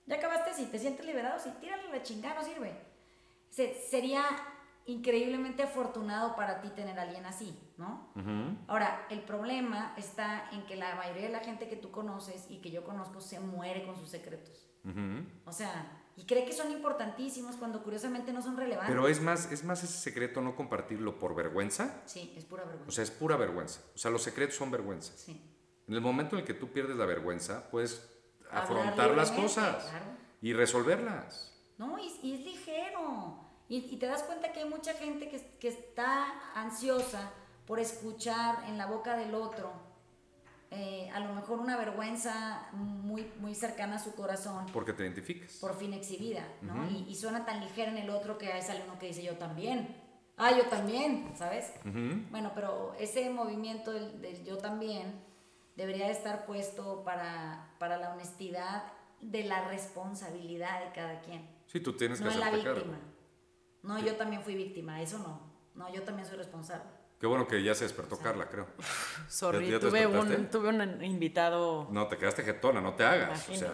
[0.07, 2.73] Ya acabaste, si te sientes liberado, si tírale la chingada, no sirve.
[3.51, 4.25] Se- sería
[4.87, 8.13] increíblemente afortunado para ti tener a alguien así, ¿no?
[8.69, 12.59] Ahora, el problema está en que la mayoría de la gente que tú conoces y
[12.61, 14.67] que yo conozco se muere con sus secretos.
[14.85, 15.25] Ujú.
[15.45, 18.89] O sea, y cree que son importantísimos cuando curiosamente no son relevantes.
[18.95, 22.03] Pero es más, es más ese secreto no compartirlo por vergüenza.
[22.07, 22.89] Sí, es pura vergüenza.
[22.89, 23.81] O sea, es pura vergüenza.
[23.95, 25.13] O sea, los secretos son vergüenza.
[25.17, 25.53] sí.
[25.89, 28.05] En el momento en el que tú pierdes la vergüenza, puedes
[28.51, 30.05] Hablar afrontar las cosas claro.
[30.43, 31.53] y resolverlas.
[31.79, 33.46] No, y, y es ligero.
[33.69, 37.33] Y, y te das cuenta que hay mucha gente que, que está ansiosa
[37.67, 39.73] por escuchar en la boca del otro
[40.71, 45.53] eh, a lo mejor una vergüenza muy, muy cercana a su corazón, Porque te identificas.
[45.61, 46.91] por fin exhibida, ¿no?
[46.91, 49.37] y, y suena tan ligera en el otro que ahí sale uno que dice yo
[49.37, 49.97] también.
[50.37, 51.73] Ah, yo también, ¿sabes?
[52.31, 55.15] Bueno, pero ese movimiento del, del yo también
[55.77, 58.83] debería de estar puesto para, para la honestidad
[59.21, 61.49] de la responsabilidad de cada quien.
[61.67, 62.93] Sí, tú tienes No que la cargo.
[63.87, 65.41] No, yo también fui víctima, eso no.
[65.75, 66.85] No, yo también soy responsable.
[67.21, 68.67] Qué bueno que ya se despertó Carla, creo.
[69.29, 71.89] Sorry, ¿Ya- ya te tuve, un, tuve un invitado.
[71.91, 73.49] No, te quedaste jetona, no te hagas.
[73.49, 73.73] O sea,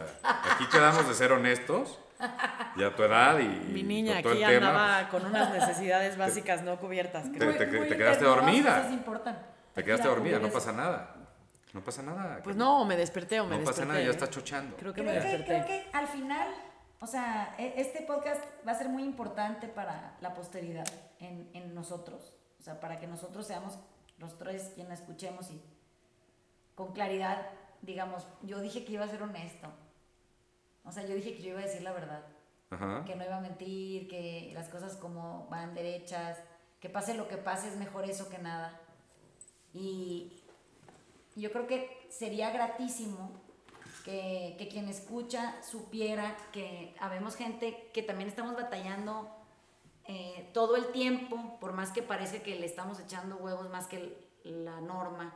[0.52, 1.98] aquí quedamos de ser honestos.
[2.76, 3.48] Ya tu edad y.
[3.72, 7.24] Mi niña todo aquí el tema, andaba con unas necesidades básicas no cubiertas.
[7.32, 7.56] Te- creo.
[7.56, 8.88] te- Muy- muy te quedaste dormida.
[9.74, 11.16] Te quedaste dormida, no pasa nada.
[11.72, 12.40] No pasa nada.
[12.44, 13.80] Pues no, me desperté o me No desperté.
[13.80, 14.76] pasa nada, ya estás chochando.
[14.76, 15.46] Creo que Creo me que, desperté.
[15.46, 16.48] creo que al final,
[17.02, 20.86] o sea, e- este podcast va a ser muy importante para la posteridad
[21.18, 22.34] en, en nosotros.
[22.58, 23.78] O sea, para que nosotros seamos
[24.18, 25.60] los tres quienes escuchemos y
[26.74, 27.44] con claridad
[27.82, 29.68] digamos, yo dije que iba a ser honesto.
[30.84, 32.22] O sea, yo dije que yo iba a decir la verdad.
[32.70, 33.04] Ajá.
[33.04, 36.38] que no iba a mentir, que las cosas como van derechas,
[36.80, 38.80] que pase lo que pase es mejor eso que nada.
[39.74, 40.40] Y
[41.36, 43.41] yo creo que sería gratísimo
[44.04, 49.28] que, que quien escucha supiera que habemos gente que también estamos batallando
[50.06, 54.16] eh, todo el tiempo, por más que parezca que le estamos echando huevos más que
[54.44, 55.32] la norma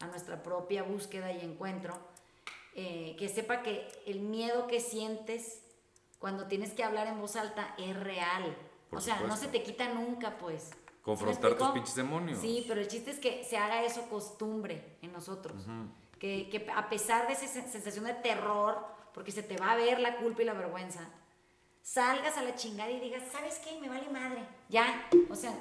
[0.00, 1.96] a nuestra propia búsqueda y encuentro,
[2.74, 5.62] eh, que sepa que el miedo que sientes
[6.18, 8.56] cuando tienes que hablar en voz alta es real.
[8.90, 9.46] Por o sea, no supuesto.
[9.46, 10.70] se te quita nunca, pues.
[10.70, 12.40] ¿Sí me Confrontar tus pinches demonios.
[12.40, 15.64] Sí, pero el chiste es que se haga eso costumbre en nosotros.
[16.18, 19.76] Que, que a pesar de esa sen- sensación de terror, porque se te va a
[19.76, 21.08] ver la culpa y la vergüenza,
[21.82, 23.78] salgas a la chingada y digas, ¿sabes qué?
[23.80, 24.42] Me vale madre.
[24.68, 25.08] Ya.
[25.30, 25.54] O sea,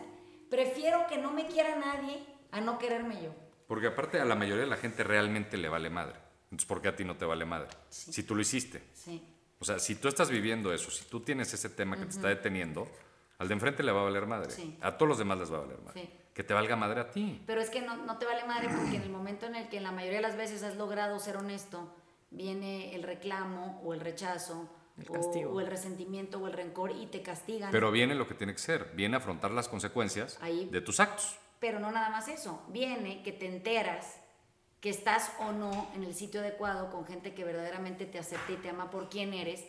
[0.49, 3.29] prefiero que no me quiera nadie a no quererme yo.
[3.67, 6.15] Porque aparte a la mayoría de la gente realmente le vale madre.
[6.45, 7.67] Entonces, ¿por qué a ti no te vale madre?
[7.89, 8.81] Si tú lo hiciste.
[8.93, 9.21] Sí.
[9.59, 12.27] O sea, si tú estás viviendo eso, si tú tienes ese tema que te está
[12.29, 12.87] deteniendo,
[13.39, 14.51] al de enfrente le va a valer madre.
[14.51, 14.77] Sí.
[14.81, 16.09] A todos los demás les va a valer madre.
[16.37, 17.41] Que te valga madre a ti.
[17.47, 19.81] Pero es que no, no te vale madre porque en el momento en el que
[19.81, 21.91] la mayoría de las veces has logrado ser honesto,
[22.29, 24.69] viene el reclamo o el rechazo
[24.99, 25.51] El o- castigo.
[25.51, 27.71] O, el resentimiento o el rencor y te castigan.
[27.71, 28.91] Pero viene lo que tiene que ser.
[28.93, 30.69] Viene a afrontar las consecuencias Ahí.
[30.71, 31.39] de tus actos.
[31.59, 34.17] Pero no nada más eso, viene que te enteras
[34.79, 38.57] que estás o no en el sitio adecuado con gente que verdaderamente te acepta y
[38.57, 39.65] te ama por quien eres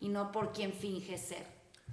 [0.00, 1.46] y no por quien finges ser.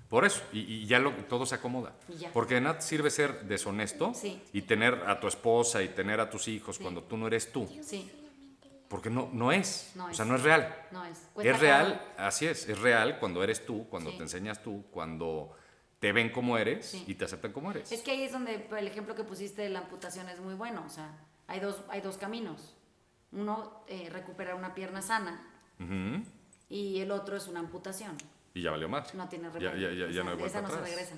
[0.09, 1.93] Por eso, y, y ya lo, todo se acomoda.
[2.17, 2.31] Ya.
[2.31, 4.41] Porque de nada sirve ser deshonesto Sí.
[4.53, 6.83] y tener a tu esposa y tener a tus hijos Sí.
[6.83, 7.67] cuando tú no eres tú.
[7.83, 8.09] Sí,
[8.87, 9.91] Porque no, no es.
[9.95, 10.15] No o es.
[10.17, 10.73] sea, no es real.
[10.91, 11.19] no es.
[11.43, 15.51] Es real, así es, es real cuando eres tú, cuando te enseñas tú, cuando
[15.99, 17.91] te ven como eres y te aceptan como eres.
[17.91, 20.83] Es que ahí es donde el ejemplo que pusiste de la amputación es muy bueno.
[20.85, 21.09] O sea,
[21.47, 22.75] hay dos, hay dos caminos.
[23.33, 25.45] Uno, eh, recuperar una pierna sana
[26.69, 28.15] y el otro es una amputación.
[28.57, 29.13] Y ya valió más.
[29.13, 29.91] No tiene Ya, remedio.
[29.91, 30.89] ya, ya, O ya sea, no hay vuelta esa no se atrás.
[30.89, 31.15] regresa.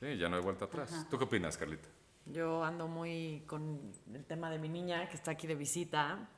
[0.00, 0.92] Sí, ya no hay vuelta atrás.
[0.92, 1.06] Ajá.
[1.10, 1.88] ¿Tú qué opinas, Carlita?
[2.26, 6.28] Yo ando muy con el tema de mi niña que está aquí de visita.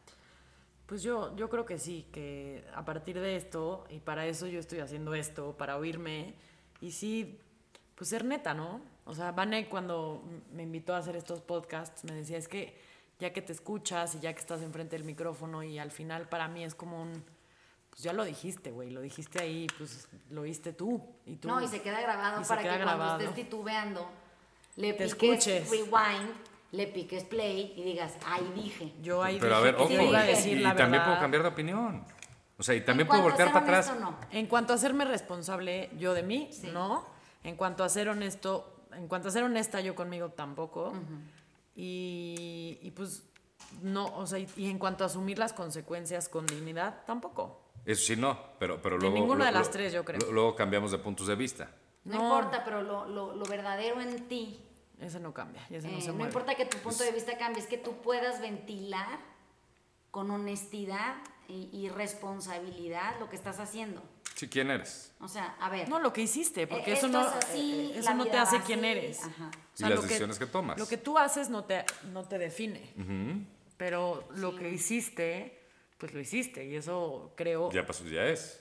[0.86, 4.60] Pues yo, yo creo que sí, que a partir de esto, y para eso yo
[4.60, 6.34] estoy haciendo esto, para oírme,
[6.80, 7.38] y sí,
[7.94, 8.80] pues ser neta, ¿no?
[9.06, 12.78] O sea, Vane cuando me invitó a hacer estos podcasts me decía, es que
[13.18, 16.48] ya que te escuchas y ya que estás enfrente del micrófono y al final para
[16.48, 17.22] mí es como un,
[17.94, 21.00] pues ya lo dijiste, güey, lo dijiste ahí, pues lo oíste tú.
[21.26, 24.10] Y tú No, y se queda grabado para queda que cuando estés titubeando,
[24.74, 25.70] le Te piques escuches.
[25.70, 26.30] rewind,
[26.72, 28.92] le piques play y digas, ahí dije.
[29.00, 30.70] Yo ahí Pero a dije ver, que ojo, te iba a y- decir y, la
[30.70, 31.06] y también verdad.
[31.06, 32.04] puedo cambiar de opinión.
[32.58, 33.94] O sea, y también puedo voltear para atrás.
[34.00, 34.16] no.
[34.32, 36.70] En cuanto a hacerme responsable yo de mí, Sí.
[36.72, 37.06] no.
[37.44, 40.92] En cuanto a ser honesto, en cuanto a ser honesta yo conmigo tampoco.
[41.76, 43.22] y, y pues
[43.82, 47.60] no, o sea, y, y en cuanto a asumir las consecuencias con dignidad, tampoco.
[47.86, 49.16] Eso sí, no, pero, pero En luego...
[49.16, 50.20] ninguna de las lo- tres, yo creo.
[50.32, 51.70] Luego cambiamos de puntos de vista.
[52.04, 52.22] No, No.
[52.24, 54.60] importa, pero lo, lo- lo verdadero en ti,
[55.00, 57.36] Ese no cambia, y ese eh, no se no importa que tu punto de vista
[57.36, 59.18] cambie, es que tú puedas ventilar
[60.10, 61.16] con honestidad
[61.48, 64.02] y, y responsabilidad lo que estás haciendo.
[64.34, 65.12] Sí, ¿quién eres?
[65.20, 65.88] O sea, a ver.
[65.88, 68.24] No, lo que hiciste, porque Eh, eso esto no, es así, eh, la eso no
[68.26, 69.22] te hace quién eres.
[69.24, 69.50] ajá.
[69.50, 70.78] O sea, Y las lo que- decisiones que tomas.
[70.78, 73.44] Lo que tú haces no te, no te define, Ujú.
[73.76, 75.63] pero lo que hiciste,
[75.98, 78.60] pues lo hiciste, y eso creo Ya pasó, ya es.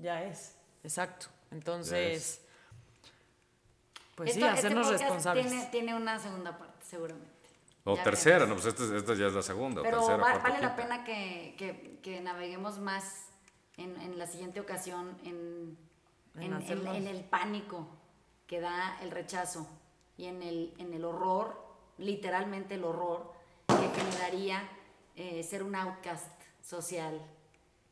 [0.00, 1.26] Ya es, exacto.
[1.50, 2.40] Entonces,
[4.14, 5.46] pues Esto- sí, este hacernos responsables.
[5.46, 7.30] Tiene, tiene una segunda parte, seguramente.
[7.84, 9.80] O Ya tercera, no, pues esta, esta ya es la segunda.
[9.80, 13.26] o Pero tercera, va- cuarta, vale la pena que, que- que naveguemos más
[13.76, 15.76] en, en la siguiente ocasión en,
[16.36, 17.88] En en- en- hacernos- en el pánico
[18.46, 19.66] que da el rechazo
[20.16, 21.60] y en el, en el horror,
[21.98, 23.32] literalmente el horror
[23.66, 24.68] que generaría
[25.16, 26.30] eh, ser un outcast
[26.62, 27.20] social,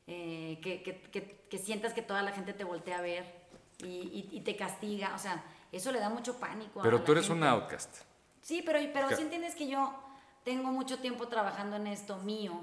[0.07, 3.25] eh, que, que- que- que sientas que toda la gente te voltea a ver
[3.83, 6.81] y, y- y te castiga, o sea, eso le da mucho pánico.
[6.81, 7.49] a Pero la tú eres un gente.
[7.49, 7.97] outcast.
[8.43, 9.93] Sí, pero, pero Que- sí entiendes que yo
[10.45, 12.61] tengo mucho tiempo trabajando en esto mío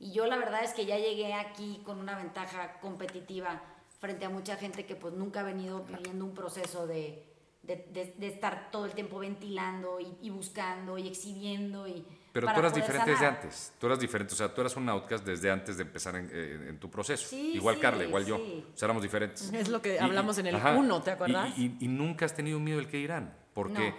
[0.00, 3.60] y yo la verdad es que ya llegué aquí con una ventaja competitiva
[4.00, 7.24] frente a mucha gente que pues nunca ha venido viviendo un proceso de,
[7.62, 12.04] de, de- de estar todo el tiempo ventilando y, y buscando y exhibiendo y
[12.40, 13.40] Pero para tú eras diferente desde sanar.
[13.42, 13.72] antes.
[13.78, 14.34] Tú eras diferente.
[14.34, 17.28] O sea, tú eras un outcast desde antes de empezar en, eh, en tu proceso.
[17.28, 18.36] Sí, igual sí, Carla, igual yo.
[18.36, 18.64] sí.
[18.74, 19.52] O sea, éramos diferentes.
[19.52, 20.74] Es lo que Y- hablamos en el ajá.
[20.76, 21.58] 1, ¿te Y- acuerdas?
[21.58, 23.34] Y, y nunca has tenido miedo del que dirán.
[23.54, 23.96] Porque, No.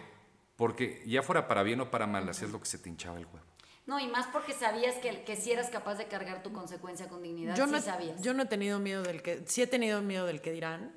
[0.56, 3.26] porque ya fuera para bien o para mal, hacías lo que se te hinchaba el
[3.26, 3.40] huevo.
[3.86, 7.24] No, y más porque sabías que, que si eras capaz de cargar tu consecuencia con
[7.24, 8.22] dignidad, yo, sí no, he- sabías.
[8.22, 10.92] yo no he tenido miedo del que, sí he tenido miedo del que dirán,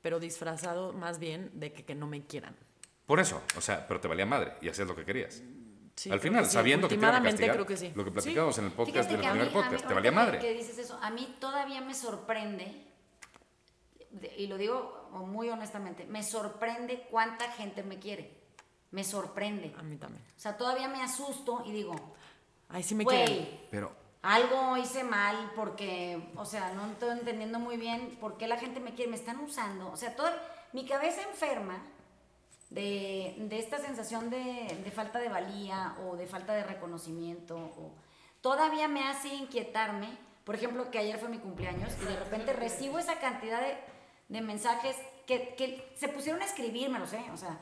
[0.00, 2.54] pero disfrazado más bien de que, que no me quieran.
[3.04, 5.42] Por eso, o sea, pero te valía madre y hacías lo que querías.
[5.96, 6.54] Sí, Al final, que sí.
[6.54, 7.90] sabiendo que te iban a castigar, creo que sí.
[7.94, 8.14] lo que Sí.
[8.14, 10.38] platicábamos en el podcast del primer mí- a mí, podcast, te valía madre.
[10.38, 12.84] Que dices eso, a mí todavía me sorprende,
[14.10, 18.36] de- y lo digo muy honestamente, me sorprende cuánta gente me quiere.
[18.90, 19.74] Me sorprende.
[19.78, 20.22] A mí también.
[20.36, 21.94] O sea, todavía me asusto y digo,
[22.68, 23.60] Ay, sí me quieren.
[23.70, 23.92] Pero
[24.22, 28.80] algo hice mal porque, o sea, no estoy entendiendo muy bien por qué la gente
[28.80, 29.90] me quiere, me están usando.
[29.90, 30.34] O sea, toda
[30.72, 31.80] mi cabeza enferma
[32.70, 37.56] de, de esta sensación de, de falta de valía o de falta de reconocimiento.
[37.56, 37.92] O,
[38.40, 40.08] todavía me hace inquietarme,
[40.44, 43.76] por ejemplo, que ayer fue mi cumpleaños y de repente recibo esa cantidad de,
[44.28, 44.96] de mensajes
[45.26, 47.58] que, que se pusieron a escribirme, lo sé, o sea,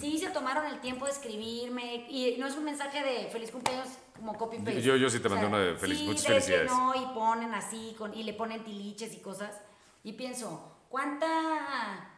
[0.00, 3.88] sí se tomaron el tiempo de escribirme y no es un mensaje de feliz cumpleaños
[4.16, 4.82] como copy paste.
[4.82, 6.70] Yo- yo sí te mandé uno de feliz- sí, muchas que felicidades.
[6.70, 9.58] no, y ponen así con, y le ponen tiliches y cosas
[10.04, 12.10] y pienso, ¿cuánta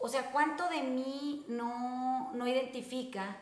[0.00, 3.36] o sea, ¿cuánto de mí no, no identifica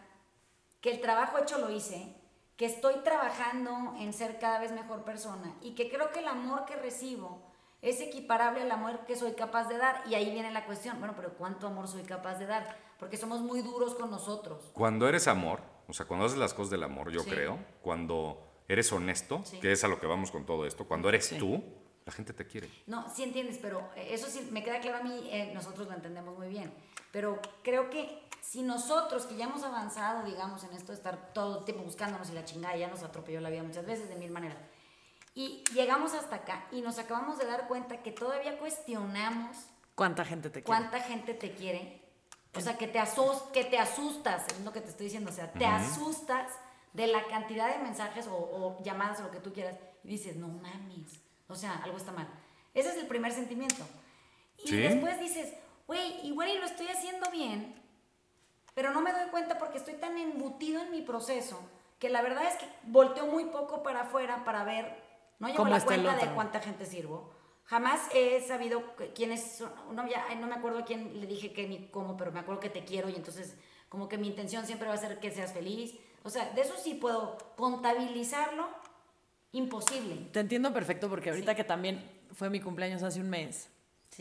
[0.80, 2.14] que el trabajo hecho lo hice,
[2.56, 6.64] que estoy trabajando en ser cada vez mejor persona y que creo que el amor
[6.66, 7.42] que recibo
[7.80, 10.02] es equiparable al amor que soy capaz de dar.
[10.08, 12.76] Y ahí viene la cuestión, bueno, pero ¿cuánto amor soy capaz de dar?
[12.98, 14.70] Porque somos muy duros con nosotros.
[14.72, 17.30] Cuando eres amor, o sea, cuando haces las cosas del amor, yo Sí.
[17.30, 19.60] creo, cuando eres honesto, Sí.
[19.60, 21.38] que es a lo que vamos con todo esto, cuando eres Sí.
[21.38, 21.62] tú,
[22.08, 22.70] la gente te quiere.
[22.86, 25.92] No, sí entiendes, pero eh, eso sí me queda claro a mí, eh, nosotros lo
[25.92, 26.72] entendemos muy bien.
[27.12, 31.58] Pero creo que si nosotros, que ya hemos avanzado, digamos, en esto de estar todo
[31.58, 34.30] el tiempo buscándonos y la chingada ya nos atropelló la vida muchas veces de mil
[34.30, 34.56] maneras,
[35.34, 39.58] y llegamos hasta acá y nos acabamos de dar cuenta que todavía cuestionamos
[39.94, 40.64] ¿Cuánta gente te quiere?
[40.64, 42.02] cuánta gente te quiere,
[42.54, 45.34] o sea, que te, asus que te asustas, es lo que te estoy diciendo, o
[45.34, 46.52] sea, te asustas
[46.94, 50.36] de la cantidad de mensajes o, o llamadas o lo que tú quieras y dices,
[50.36, 52.28] no mames, o sea, algo está mal.
[52.74, 53.84] Ese es el primer sentimiento.
[54.58, 54.76] Y Sí.
[54.76, 55.54] después dices,
[55.86, 57.74] güey, igual y lo estoy haciendo bien,
[58.74, 61.60] pero no me doy cuenta porque estoy tan embutido en mi proceso
[61.98, 65.02] que la verdad es que volteo muy poco para afuera para ver,
[65.38, 67.32] no llevo ¿Cómo la cuenta de cuánta gente sirvo.
[67.64, 68.82] Jamás he sabido
[69.14, 72.32] quiénes son, no, ya, no me acuerdo a quién le dije qué ni cómo, pero
[72.32, 73.56] me acuerdo que te quiero y entonces
[73.88, 75.94] como que mi intención siempre va a ser que seas feliz.
[76.22, 78.68] O sea, de eso sí puedo contabilizarlo,
[79.52, 80.16] imposible.
[80.32, 82.02] Te entiendo perfecto porque ahorita que también
[82.34, 83.68] fue mi cumpleaños hace un mes.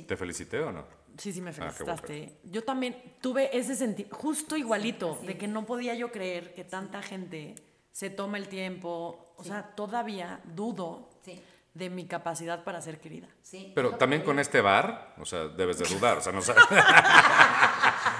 [0.07, 0.85] ¿Te felicité o no?
[1.17, 2.37] Sí, sí, me Ah, felicitaste.
[2.43, 7.01] Yo también tuve ese sentido, justo igualito, de que no podía yo creer que tanta
[7.01, 7.55] gente
[7.91, 9.33] se toma el tiempo.
[9.37, 9.49] O Sí.
[9.49, 11.41] sea, todavía dudo Sí,
[11.73, 13.27] de mi capacidad para ser querida.
[13.41, 13.71] sí.
[13.75, 16.63] Pero también con este bar, o sea, debes de dudar, o sea, no sabes,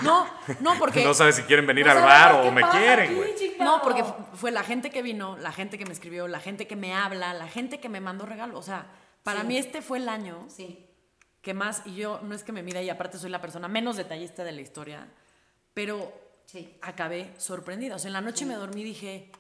[0.02, 0.28] No,
[0.60, 1.04] no, porque.
[1.04, 3.34] no sabes si quieren venir No al bar o me quieren, güey.
[3.60, 6.68] No, porque fu- fue la gente que vino, la gente que me escribió, la gente
[6.68, 8.60] que me habla, la gente que me mandó regalos.
[8.60, 8.86] O sea,
[9.24, 9.48] para Sí.
[9.48, 10.86] mí este fue el año Sí,
[11.42, 13.96] que más, y yo no es que me mida y aparte soy la persona menos
[13.98, 15.08] detallista de la historia,
[15.74, 16.14] pero
[16.46, 16.78] sí.
[16.82, 17.96] acabé sorprendida.
[17.96, 19.32] O sea, en la noche me dormí y dije.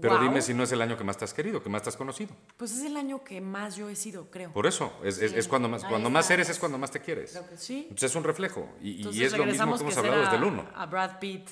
[0.00, 1.82] Pero "Guau, dime si no es el año que más te has querido, que más
[1.82, 2.34] te has conocido.
[2.56, 4.52] Pues es el año que más yo he sido, creo.
[4.52, 7.00] Por eso, es, es- es cuando más, Ahí cuando más eres es cuando más te
[7.00, 7.32] quieres.
[7.32, 7.64] Creo que sí.
[7.66, 7.78] Sí.
[7.84, 8.68] Entonces es un reflejo.
[8.80, 10.68] Y, y Entonces es lo mismo que hemos que hablado desde el 1.
[10.74, 11.48] A Brad Pitt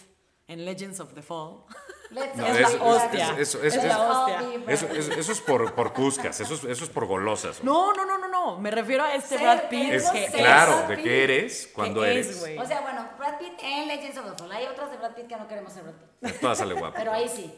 [0.48, 1.64] en Legends of the Fall.
[2.08, 2.22] No, go.
[2.24, 3.30] es- la es- hostia.
[3.32, 4.40] es- es- es- Es la es- hostia.
[4.68, 7.64] Eso, eso- eso es por, por cuscas, eso es, eso es por golosas.
[7.64, 8.60] No, no, no, no, no.
[8.60, 12.02] Me refiero a este Ser- Brad Pitt Es que claro, Brad de qué eres cuando
[12.02, 12.28] ¿Qué eres.
[12.28, 12.60] es?
[12.60, 14.52] O sea, bueno, Brad Pitt en Legends of the Fall.
[14.52, 15.94] Hay otras de Brad Pitt que no queremos ser Brad
[16.32, 16.40] Pitt.
[16.40, 16.94] Todas sale guapo.
[16.96, 17.52] Pero ahí sí.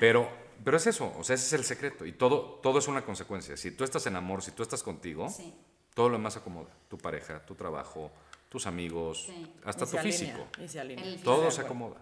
[0.00, 0.28] Pero,
[0.64, 2.04] pero es eso, o sea, ese es el secreto.
[2.06, 3.56] Y todo, todo es una consecuencia.
[3.56, 5.54] Si tú estás en amor, si tú estás contigo, Sí.
[5.94, 6.68] todo lo demás se acomoda.
[6.88, 8.10] Tu pareja, tu trabajo,
[8.48, 9.52] tus amigos, Sí.
[9.64, 10.46] hasta Y tu se alinea, físico.
[10.62, 11.04] y se alinea.
[11.04, 11.96] El Todo se acomoda.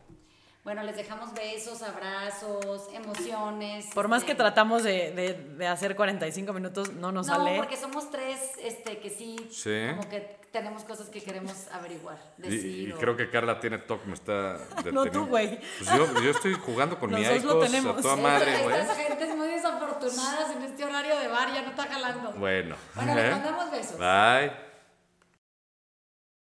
[0.67, 3.87] Bueno, les dejamos besos, abrazos, emociones.
[3.95, 7.57] Por más este, que tratamos de, de- de hacer 45 minutos, no nos No, sale.
[7.57, 9.87] porque somos tres este, que sí, Sí.
[9.91, 12.89] como que tenemos cosas que queremos averiguar, Y, decir.
[12.89, 14.33] y o- creo que Carla tiene TOC, me está
[14.71, 15.11] No, deteniendo.
[15.13, 15.57] tú, güey.
[15.79, 17.99] Pues yo, yo estoy jugando con mi dos lo Icos tenemos.
[17.99, 18.81] a toda Sí, madre, güey.
[18.81, 22.33] Estas gentes muy desafortunadas en este horario de bar ya no está jalando.
[22.33, 22.75] Bueno.
[22.97, 23.31] Bueno, les ¿eh?
[23.31, 23.99] mandamos besos.
[23.99, 24.66] Bye.